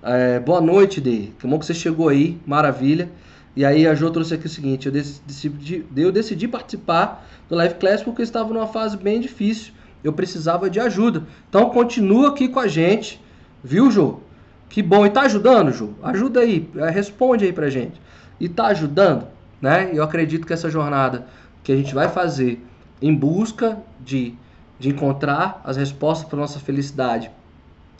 [0.03, 1.29] É, boa noite, Dê.
[1.39, 3.11] Que bom que você chegou aí, maravilha.
[3.57, 7.77] E aí a Jo trouxe aqui o seguinte, eu decidi, eu decidi participar do Live
[7.77, 9.73] Class porque eu estava numa fase bem difícil,
[10.05, 11.23] eu precisava de ajuda.
[11.49, 13.19] Então continua aqui com a gente,
[13.65, 14.21] viu, Jo?
[14.69, 15.07] Que bom.
[15.07, 15.95] E tá ajudando, Jo?
[16.03, 17.99] Ajuda aí, é, responde aí pra gente.
[18.39, 19.27] E tá ajudando,
[19.61, 19.91] né?
[19.93, 21.27] Eu acredito que essa jornada
[21.63, 22.65] que a gente vai fazer
[23.01, 24.35] em busca de,
[24.79, 27.31] de encontrar as respostas para nossa felicidade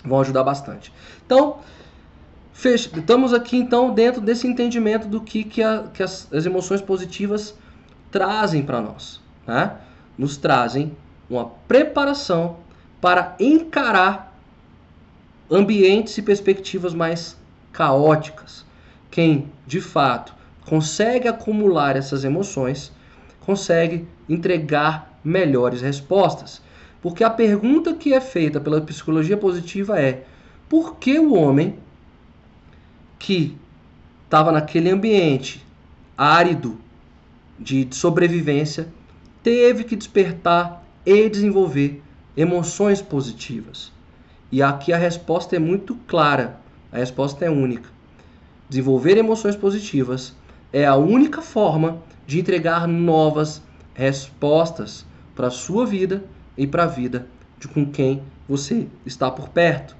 [0.05, 0.93] vão ajudar bastante.
[1.25, 1.59] Então,
[2.53, 2.91] Fech...
[2.99, 7.55] Estamos aqui então dentro desse entendimento do que, que, a, que as, as, emoções positivas
[8.11, 9.21] trazem para nós.
[9.47, 9.77] Né?
[10.17, 10.97] Nos trazem
[11.29, 12.57] uma preparação
[13.01, 14.35] para encarar
[15.51, 17.37] ambientes e perspectivas mais
[17.73, 18.66] caóticas.
[19.17, 20.35] Quem de fato
[20.67, 22.93] consegue acumular essas emoções
[23.41, 26.61] consegue entregar melhores respostas.
[27.01, 30.27] Porque a pergunta que é feita pela psicologia positiva é:
[30.69, 31.79] por que o homem
[33.19, 33.57] que
[34.27, 35.65] estava naquele ambiente
[36.15, 36.79] árido
[37.59, 38.87] de sobrevivência
[39.43, 42.03] teve que despertar e desenvolver
[42.37, 43.91] emoções positivas.
[44.53, 46.61] E aqui a resposta é muito clara,
[46.93, 47.96] a resposta é única.
[48.69, 50.35] Desenvolver emoções positivas
[50.73, 53.63] é a única forma de entregar novas
[53.95, 56.25] respostas para a sua vida
[56.57, 57.27] e para a vida
[57.59, 59.97] de com quem você está por perto.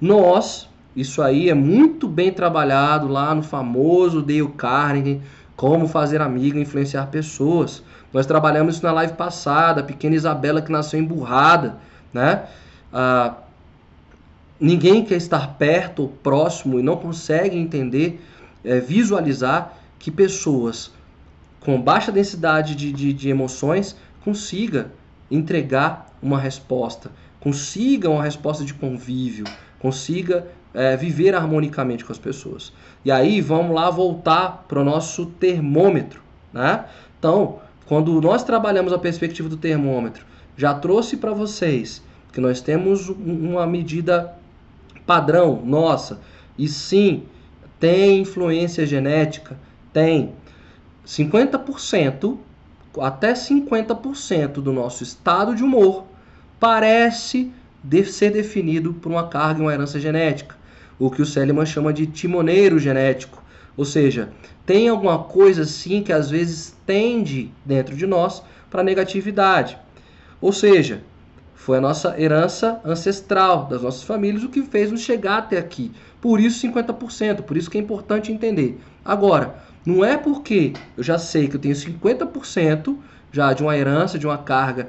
[0.00, 5.20] Nós, isso aí é muito bem trabalhado lá no famoso Dale Carnegie,
[5.56, 7.82] como fazer amigo e influenciar pessoas.
[8.12, 11.76] Nós trabalhamos isso na live passada, a pequena Isabela que nasceu emburrada,
[12.12, 12.44] né?
[12.92, 13.34] Ah,
[14.60, 18.20] ninguém quer estar perto ou próximo e não consegue entender,
[18.64, 20.92] é, visualizar que pessoas
[21.60, 24.92] com baixa densidade de, de, de emoções consiga
[25.30, 29.44] entregar uma resposta, consiga uma resposta de convívio,
[29.78, 32.72] consiga é, viver harmonicamente com as pessoas.
[33.04, 36.22] E aí vamos lá voltar para o nosso termômetro.
[36.52, 36.84] Né?
[37.18, 40.24] Então, quando nós trabalhamos a perspectiva do termômetro,
[40.56, 42.02] já trouxe para vocês
[42.32, 44.34] que nós temos uma medida
[45.10, 46.20] padrão nossa,
[46.56, 47.24] e sim,
[47.80, 49.58] tem influência genética,
[49.92, 50.34] tem
[51.04, 52.38] 50%,
[53.00, 56.04] até 50% do nosso estado de humor
[56.60, 57.52] parece
[58.06, 60.54] ser definido por uma carga e uma herança genética
[60.96, 63.42] o que o Seliman chama de timoneiro genético.
[63.76, 64.28] Ou seja,
[64.64, 69.76] tem alguma coisa assim que às vezes tende dentro de nós para negatividade.
[70.40, 71.02] Ou seja,
[71.60, 75.92] foi a nossa herança ancestral das nossas famílias o que fez nos chegar até aqui.
[76.18, 78.80] Por isso 50%, por isso que é importante entender.
[79.04, 82.96] Agora, não é porque eu já sei que eu tenho 50%
[83.30, 84.88] já de uma herança, de uma carga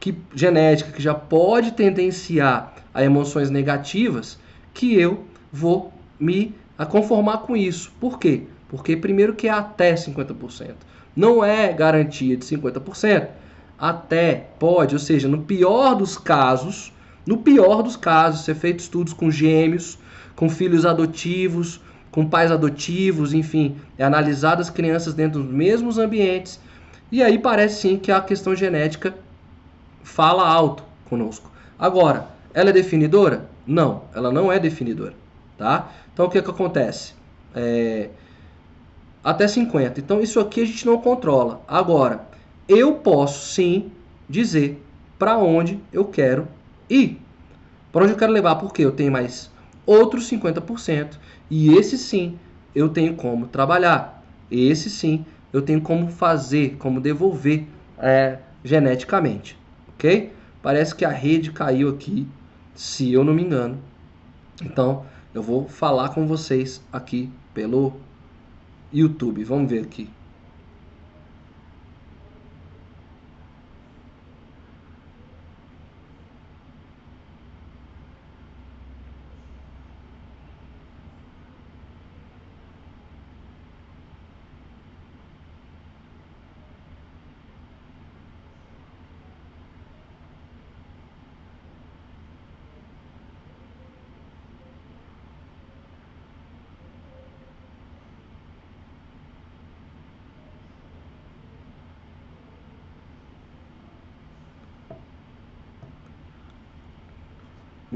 [0.00, 4.40] que, genética que já pode tendenciar a emoções negativas,
[4.74, 6.52] que eu vou me
[6.90, 7.92] conformar com isso.
[8.00, 8.42] Por quê?
[8.68, 10.74] Porque primeiro que é até 50%.
[11.14, 13.28] Não é garantia de 50%.
[13.78, 16.92] Até pode, ou seja, no pior dos casos,
[17.28, 19.98] No pior dos casos, ser feito estudos com gêmeos,
[20.34, 21.78] com filhos adotivos,
[22.10, 26.58] com pais adotivos, enfim, é analisado as crianças dentro dos mesmos ambientes.
[27.12, 29.14] E aí parece sim que a questão genética
[30.02, 31.50] fala alto conosco.
[31.78, 33.46] Agora, ela é definidora?
[33.66, 35.12] Não, ela não é definidora,
[35.58, 35.90] tá?
[36.14, 37.12] Então o que que acontece?
[37.54, 38.08] É,
[39.22, 40.00] até 50.
[40.00, 41.60] Então isso aqui a gente não controla.
[41.68, 42.26] Agora,
[42.68, 43.90] eu posso sim
[44.28, 44.82] dizer
[45.18, 46.46] para onde eu quero
[46.88, 47.20] ir.
[47.90, 49.50] Para onde eu quero levar, porque eu tenho mais
[49.86, 51.18] outros 50%.
[51.50, 52.38] E esse sim
[52.74, 54.22] eu tenho como trabalhar.
[54.50, 57.64] Esse sim eu tenho como fazer, como devolver
[57.98, 59.58] é, geneticamente.
[59.94, 60.32] Ok?
[60.62, 62.28] Parece que a rede caiu aqui,
[62.74, 63.78] se eu não me engano.
[64.62, 67.94] Então eu vou falar com vocês aqui pelo
[68.92, 69.42] YouTube.
[69.44, 70.10] Vamos ver aqui.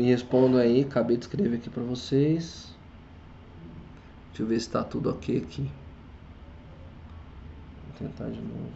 [0.03, 2.75] Me respondam aí, acabei de escrever aqui para vocês.
[4.31, 5.71] Deixa eu ver se está tudo ok aqui.
[7.87, 8.73] Vou tentar de novo.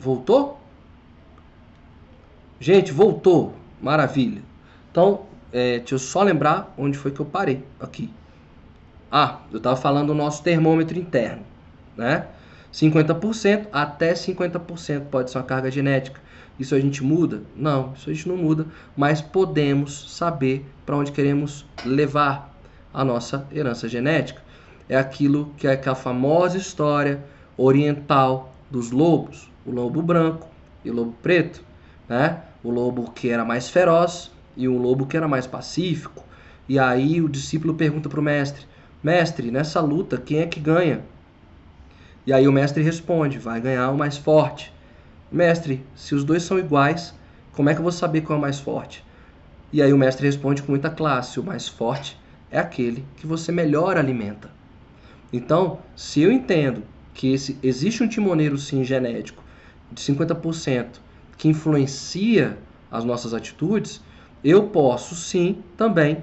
[0.00, 0.58] Voltou?
[2.58, 3.52] Gente, voltou.
[3.82, 4.42] Maravilha.
[4.90, 8.10] Então, é, deixa eu só lembrar onde foi que eu parei aqui.
[9.12, 11.42] Ah, eu estava falando do nosso termômetro interno,
[11.96, 12.28] né?
[12.72, 16.18] 50% até 50% pode ser uma carga genética.
[16.58, 17.42] Isso a gente muda?
[17.54, 22.54] Não, isso a gente não muda, mas podemos saber para onde queremos levar
[22.94, 24.40] a nossa herança genética.
[24.88, 27.22] É aquilo que é aquela famosa história
[27.58, 30.48] oriental dos lobos o lobo branco
[30.84, 31.62] e o lobo preto,
[32.08, 32.42] né?
[32.62, 36.24] O lobo que era mais feroz e o lobo que era mais pacífico.
[36.68, 38.66] E aí o discípulo pergunta para o mestre:
[39.02, 41.02] Mestre, nessa luta, quem é que ganha?
[42.26, 44.72] E aí o mestre responde: Vai ganhar o mais forte.
[45.32, 47.14] Mestre, se os dois são iguais,
[47.52, 49.04] como é que eu vou saber qual é o mais forte?
[49.72, 52.18] E aí o mestre responde com muita classe: O mais forte
[52.50, 54.50] é aquele que você melhor alimenta.
[55.32, 56.82] Então, se eu entendo
[57.14, 59.42] que esse, existe um timoneiro sim genético
[59.90, 60.86] de 50%
[61.36, 62.58] que influencia
[62.90, 64.02] as nossas atitudes,
[64.44, 66.22] eu posso sim também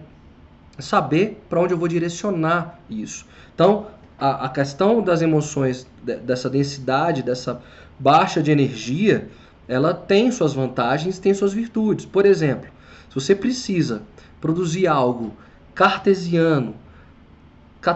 [0.79, 3.25] saber para onde eu vou direcionar isso.
[3.53, 3.87] Então,
[4.19, 7.61] a, a questão das emoções, de, dessa densidade, dessa
[7.99, 9.29] baixa de energia,
[9.67, 12.05] ela tem suas vantagens, tem suas virtudes.
[12.05, 12.69] Por exemplo,
[13.09, 14.01] se você precisa
[14.39, 15.33] produzir algo
[15.73, 16.75] cartesiano,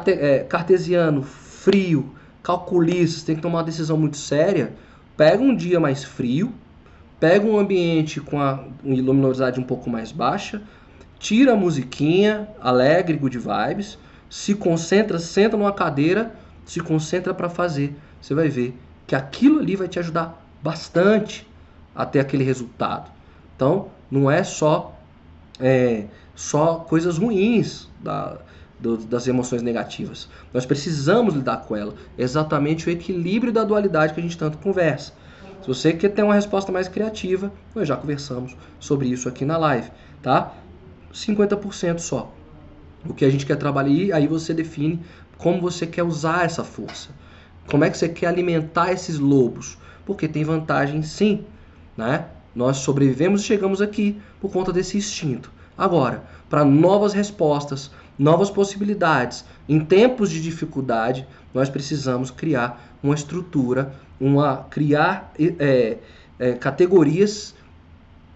[0.07, 2.09] é, cartesiano, frio,
[2.43, 4.73] calculista, tem que tomar uma decisão muito séria,
[5.21, 6.51] pega um dia mais frio,
[7.19, 10.63] pega um ambiente com a luminosidade um pouco mais baixa,
[11.19, 16.33] tira a musiquinha, alegre, good vibes, se concentra, senta numa cadeira,
[16.65, 17.95] se concentra para fazer.
[18.19, 21.47] Você vai ver que aquilo ali vai te ajudar bastante
[21.93, 23.11] a ter aquele resultado.
[23.55, 24.99] Então, não é só
[25.59, 28.39] é, só coisas ruins da,
[28.81, 30.27] do, das emoções negativas.
[30.53, 31.93] Nós precisamos lidar com ela.
[32.17, 35.13] Exatamente o equilíbrio da dualidade que a gente tanto conversa.
[35.61, 39.57] Se você quer ter uma resposta mais criativa, nós já conversamos sobre isso aqui na
[39.57, 40.53] live, tá?
[41.13, 42.33] 50% só.
[43.07, 44.99] O que a gente quer trabalhar, aí você define
[45.37, 47.09] como você quer usar essa força.
[47.67, 49.77] Como é que você quer alimentar esses lobos?
[50.05, 51.45] Porque tem vantagem sim,
[51.95, 52.25] né?
[52.55, 55.51] Nós sobrevivemos e chegamos aqui por conta desse instinto.
[55.77, 63.95] Agora, para novas respostas, novas possibilidades, em tempos de dificuldade, nós precisamos criar uma estrutura,
[64.19, 65.97] uma criar é,
[66.37, 67.55] é, categorias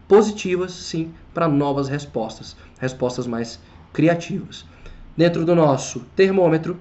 [0.08, 3.60] positivas, sim, para novas respostas, respostas mais
[3.94, 4.66] criativas.
[5.16, 6.78] dentro do nosso termômetro,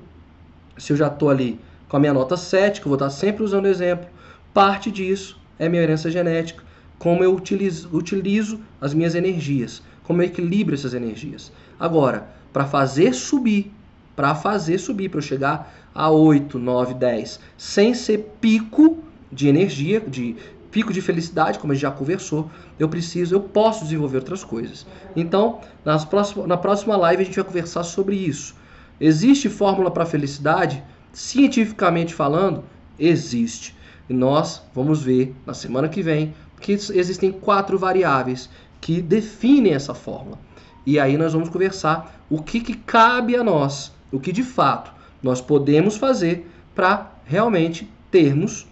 [0.78, 3.44] se eu já estou ali com a minha nota 7, que eu vou estar sempre
[3.44, 4.08] usando exemplo,
[4.54, 6.64] parte disso é minha herança genética,
[6.98, 11.52] como eu utilizo, utilizo as minhas energias, como eu equilibro essas energias.
[11.78, 13.72] Agora, para fazer subir,
[14.14, 18.98] para fazer subir, para eu chegar a 8, 9, 10, sem ser pico
[19.30, 20.36] de energia, de
[20.70, 22.48] pico de felicidade, como a gente já conversou,
[22.78, 24.86] eu preciso, eu posso desenvolver outras coisas.
[25.16, 28.54] Então, nas próximas, na próxima live a gente vai conversar sobre isso.
[29.00, 30.80] Existe fórmula para felicidade?
[31.12, 32.62] Cientificamente falando,
[32.96, 33.74] existe.
[34.08, 38.48] E nós vamos ver na semana que vem que existem quatro variáveis
[38.80, 40.38] que definem essa fórmula.
[40.86, 44.92] E aí nós vamos conversar o que, que cabe a nós, o que de fato
[45.22, 48.66] nós podemos fazer para realmente termos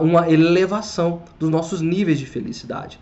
[0.00, 3.00] uma elevação dos nossos níveis de felicidade.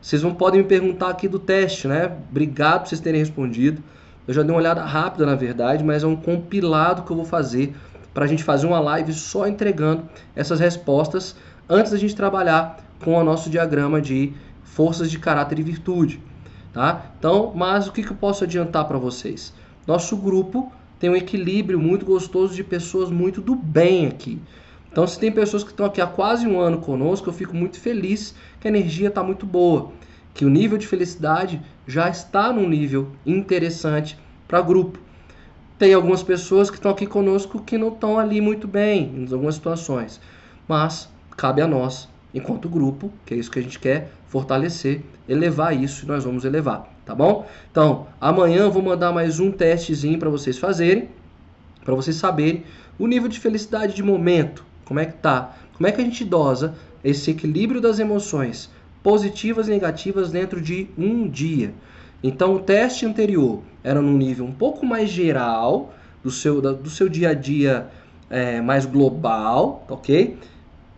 [0.00, 2.16] Vocês não podem me perguntar aqui do teste, né?
[2.30, 3.82] Obrigado por vocês terem respondido.
[4.26, 7.24] Eu já dei uma olhada rápida, na verdade, mas é um compilado que eu vou
[7.24, 7.74] fazer
[8.12, 10.04] para a gente fazer uma live só entregando
[10.34, 11.36] essas respostas
[11.68, 14.32] antes da gente trabalhar com o nosso diagrama de
[14.64, 16.20] forças de caráter e virtude,
[16.72, 17.12] tá?
[17.18, 19.52] Então, mas o que, que eu posso adiantar para vocês?
[19.86, 24.40] Nosso grupo tem um equilíbrio muito gostoso de pessoas muito do bem aqui.
[24.90, 27.80] Então, se tem pessoas que estão aqui há quase um ano conosco, eu fico muito
[27.80, 29.90] feliz que a energia está muito boa,
[30.34, 34.98] que o nível de felicidade já está num nível interessante para grupo.
[35.78, 39.56] Tem algumas pessoas que estão aqui conosco que não estão ali muito bem em algumas
[39.56, 40.20] situações,
[40.68, 45.76] mas cabe a nós, enquanto grupo, que é isso que a gente quer, fortalecer, elevar
[45.76, 47.46] isso e nós vamos elevar, tá bom?
[47.70, 51.08] Então, amanhã eu vou mandar mais um testezinho para vocês fazerem,
[51.84, 52.64] para vocês saberem
[52.98, 55.56] o nível de felicidade de momento, como é que tá?
[55.74, 58.70] Como é que a gente dosa esse equilíbrio das emoções
[59.02, 61.74] positivas e negativas dentro de um dia?
[62.22, 67.08] Então, o teste anterior era num nível um pouco mais geral, do seu, do seu
[67.08, 67.88] dia a dia
[68.30, 70.38] é, mais global, ok?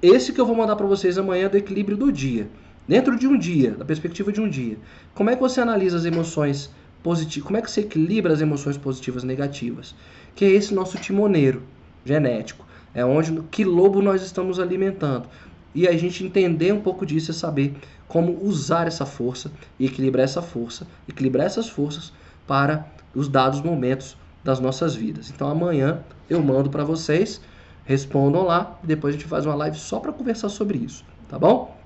[0.05, 2.47] Esse que eu vou mandar para vocês amanhã do equilíbrio do dia.
[2.87, 4.77] Dentro de um dia, da perspectiva de um dia.
[5.15, 6.71] Como é que você analisa as emoções
[7.03, 7.47] positivas?
[7.47, 9.95] Como é que você equilibra as emoções positivas e negativas?
[10.35, 11.63] Que é esse nosso timoneiro
[12.05, 12.67] genético.
[12.95, 15.27] É onde que lobo nós estamos alimentando.
[15.75, 17.75] E a gente entender um pouco disso é saber
[18.07, 22.13] como usar essa força e equilibrar essa força, equilibrar essas forças
[22.47, 25.33] para os dados momentos das nossas vidas.
[25.35, 27.41] Então amanhã eu mando para vocês,
[27.85, 31.39] respondam lá e depois a gente faz uma live só para conversar sobre isso, tá
[31.39, 31.77] bom?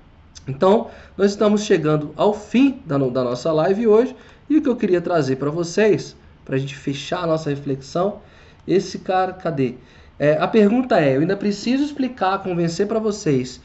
[0.47, 4.17] Então, nós estamos chegando ao fim da, da nossa live hoje
[4.49, 8.21] e o que eu queria trazer para vocês, para a gente fechar a nossa reflexão,
[8.67, 9.75] esse cara, cadê?
[10.19, 13.61] É, a pergunta é: eu ainda preciso explicar, convencer para vocês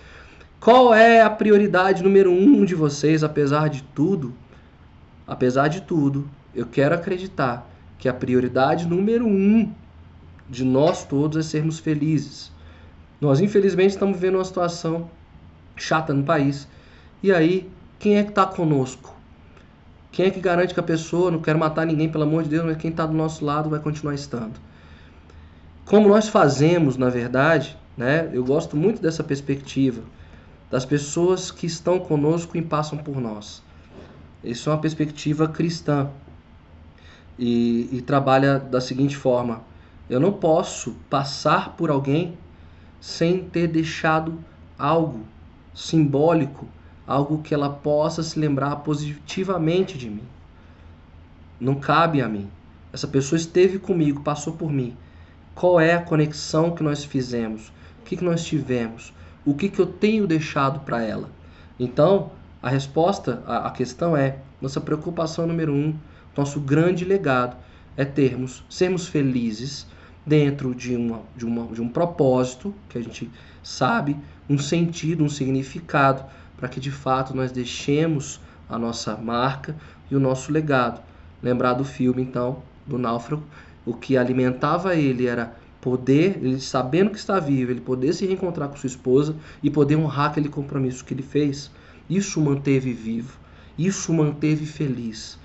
[0.63, 4.33] qual é a prioridade número um de vocês, apesar de tudo?
[5.27, 6.25] Apesar de tudo,
[6.55, 7.69] eu quero acreditar
[7.99, 9.69] que a prioridade número um
[10.53, 12.51] de nós todos é sermos felizes.
[13.19, 15.09] Nós, infelizmente, estamos vivendo uma situação
[15.75, 16.67] chata no país.
[17.21, 19.15] E aí, quem é que está conosco?
[20.11, 22.65] Quem é que garante que a pessoa, não quer matar ninguém, pelo amor de Deus,
[22.65, 24.53] mas quem está do nosso lado vai continuar estando?
[25.85, 28.29] como nós fazemos, na verdade, né?
[28.33, 30.01] Eu gosto muito dessa perspectiva
[30.71, 33.61] das pessoas que estão conosco e passam por nós.
[34.43, 36.09] Isso é uma perspectiva cristã
[37.37, 39.61] e, e trabalha da seguinte forma:
[40.13, 42.37] eu não posso passar por alguém
[42.99, 44.39] sem ter deixado
[44.77, 45.21] algo
[45.73, 46.67] simbólico,
[47.05, 50.23] algo que ela possa se lembrar positivamente de mim.
[51.59, 52.49] Não cabe a mim.
[52.91, 54.95] Essa pessoa esteve comigo, passou por mim
[55.53, 57.71] qual é a conexão que nós fizemos?
[58.01, 59.13] O que, que nós tivemos?
[59.45, 61.29] O que, que eu tenho deixado para ela?
[61.79, 65.95] Então, a resposta, a questão é: nossa preocupação número um,
[66.35, 67.55] nosso grande legado
[67.95, 69.85] é termos, sermos felizes
[70.25, 73.29] dentro de, uma, de, uma, de um propósito que a gente
[73.61, 74.17] sabe,
[74.49, 76.23] um sentido, um significado,
[76.57, 79.75] para que de fato nós deixemos a nossa marca
[80.09, 81.01] e o nosso legado.
[81.41, 83.43] Lembrar do filme, então, do náufrago,
[83.85, 88.69] o que alimentava ele era poder, ele sabendo que está vivo, ele poder se reencontrar
[88.69, 91.69] com sua esposa e poder honrar aquele compromisso que ele fez.
[92.09, 93.37] Isso manteve vivo,
[93.77, 95.37] isso manteve feliz.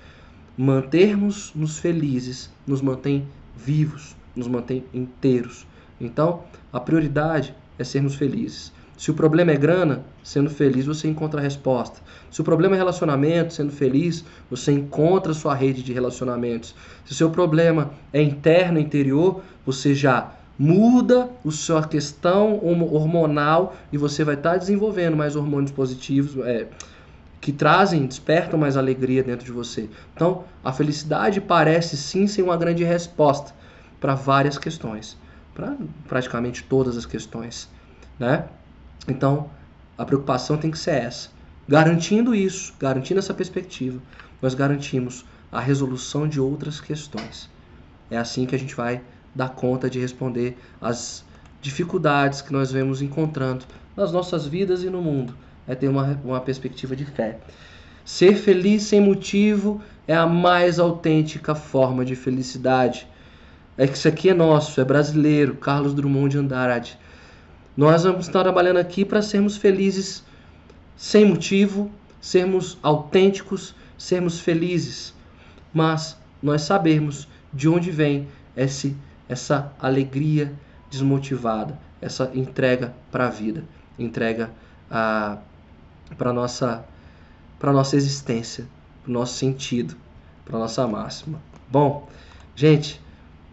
[0.57, 5.65] Mantermos-nos felizes nos mantém vivos, nos mantém inteiros.
[5.99, 8.71] Então, a prioridade é sermos felizes.
[8.99, 12.01] Se o problema é grana, sendo feliz você encontra a resposta.
[12.29, 16.75] Se o problema é relacionamento, sendo feliz, você encontra a sua rede de relacionamentos.
[17.05, 23.97] Se o seu problema é interno, interior, você já muda a sua questão hormonal e
[23.97, 26.67] você vai estar desenvolvendo mais hormônios positivos, é,
[27.39, 29.89] que trazem, despertam mais alegria dentro de você.
[30.13, 33.53] Então, a felicidade parece sim ser uma grande resposta
[33.99, 35.17] para várias questões,
[35.53, 35.75] para
[36.07, 37.69] praticamente todas as questões,
[38.17, 38.45] né?
[39.07, 39.49] Então,
[39.97, 41.29] a preocupação tem que ser essa.
[41.67, 44.01] Garantindo isso, garantindo essa perspectiva,
[44.41, 47.49] nós garantimos a resolução de outras questões.
[48.09, 49.01] É assim que a gente vai
[49.35, 51.23] dar conta de responder às
[51.61, 55.35] dificuldades que nós vemos encontrando nas nossas vidas e no mundo.
[55.67, 57.39] É ter uma, uma perspectiva de fé.
[58.03, 63.07] Ser feliz sem motivo é a mais autêntica forma de felicidade.
[63.79, 66.99] É que isso aqui é nosso, é brasileiro, Carlos Drummond de Andrade.
[67.77, 70.21] Nós vamos estar trabalhando aqui para sermos felizes
[70.97, 75.13] sem motivo, sermos autênticos, sermos felizes.
[75.73, 78.97] Mas nós sabemos de onde vem esse,
[79.29, 80.51] essa alegria
[80.91, 83.63] desmotivada, essa entrega para a vida,
[83.97, 84.51] entrega
[84.89, 85.39] para
[86.19, 86.83] a nossa,
[87.63, 88.67] nossa existência,
[89.03, 89.95] para o nosso sentido,
[90.43, 91.39] para a nossa máxima.
[91.71, 92.09] Bom,
[92.57, 92.99] gente,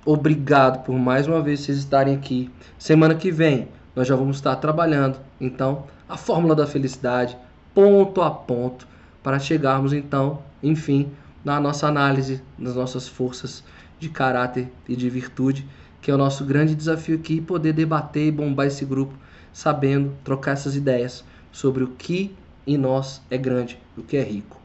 [0.07, 2.51] obrigado por mais uma vez vocês estarem aqui.
[2.79, 7.37] Semana que vem nós já vamos estar trabalhando, então, a fórmula da felicidade,
[7.75, 8.87] ponto a ponto,
[9.23, 11.11] para chegarmos, então, enfim,
[11.45, 13.65] na nossa análise das nossas forças
[13.99, 15.67] de caráter e de virtude
[16.07, 19.13] que é o nosso grande desafio aqui, poder debater e bombar esse grupo,
[19.53, 22.33] sabendo trocar essas ideias sobre o que
[22.65, 24.57] em nós é grande, o que é rico.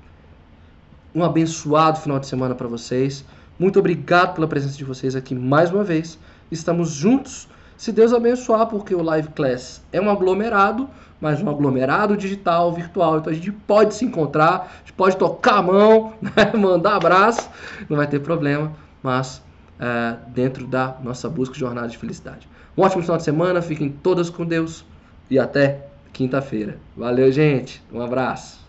[1.15, 3.25] Um abençoado final de semana para vocês.
[3.61, 6.17] Muito obrigado pela presença de vocês aqui mais uma vez.
[6.49, 7.47] Estamos juntos,
[7.77, 10.89] se Deus abençoar, porque o Live Class é um aglomerado,
[11.21, 13.19] mas um aglomerado digital, virtual.
[13.19, 16.51] Então a gente pode se encontrar, a gente pode tocar a mão, né?
[16.57, 17.47] mandar abraço,
[17.87, 19.43] não vai ter problema, mas
[19.77, 22.49] uh, dentro da nossa busca de jornada de felicidade.
[22.75, 24.83] Um ótimo final de semana, fiquem todas com Deus
[25.29, 26.79] e até quinta-feira.
[26.97, 27.79] Valeu, gente.
[27.93, 28.60] Um abraço.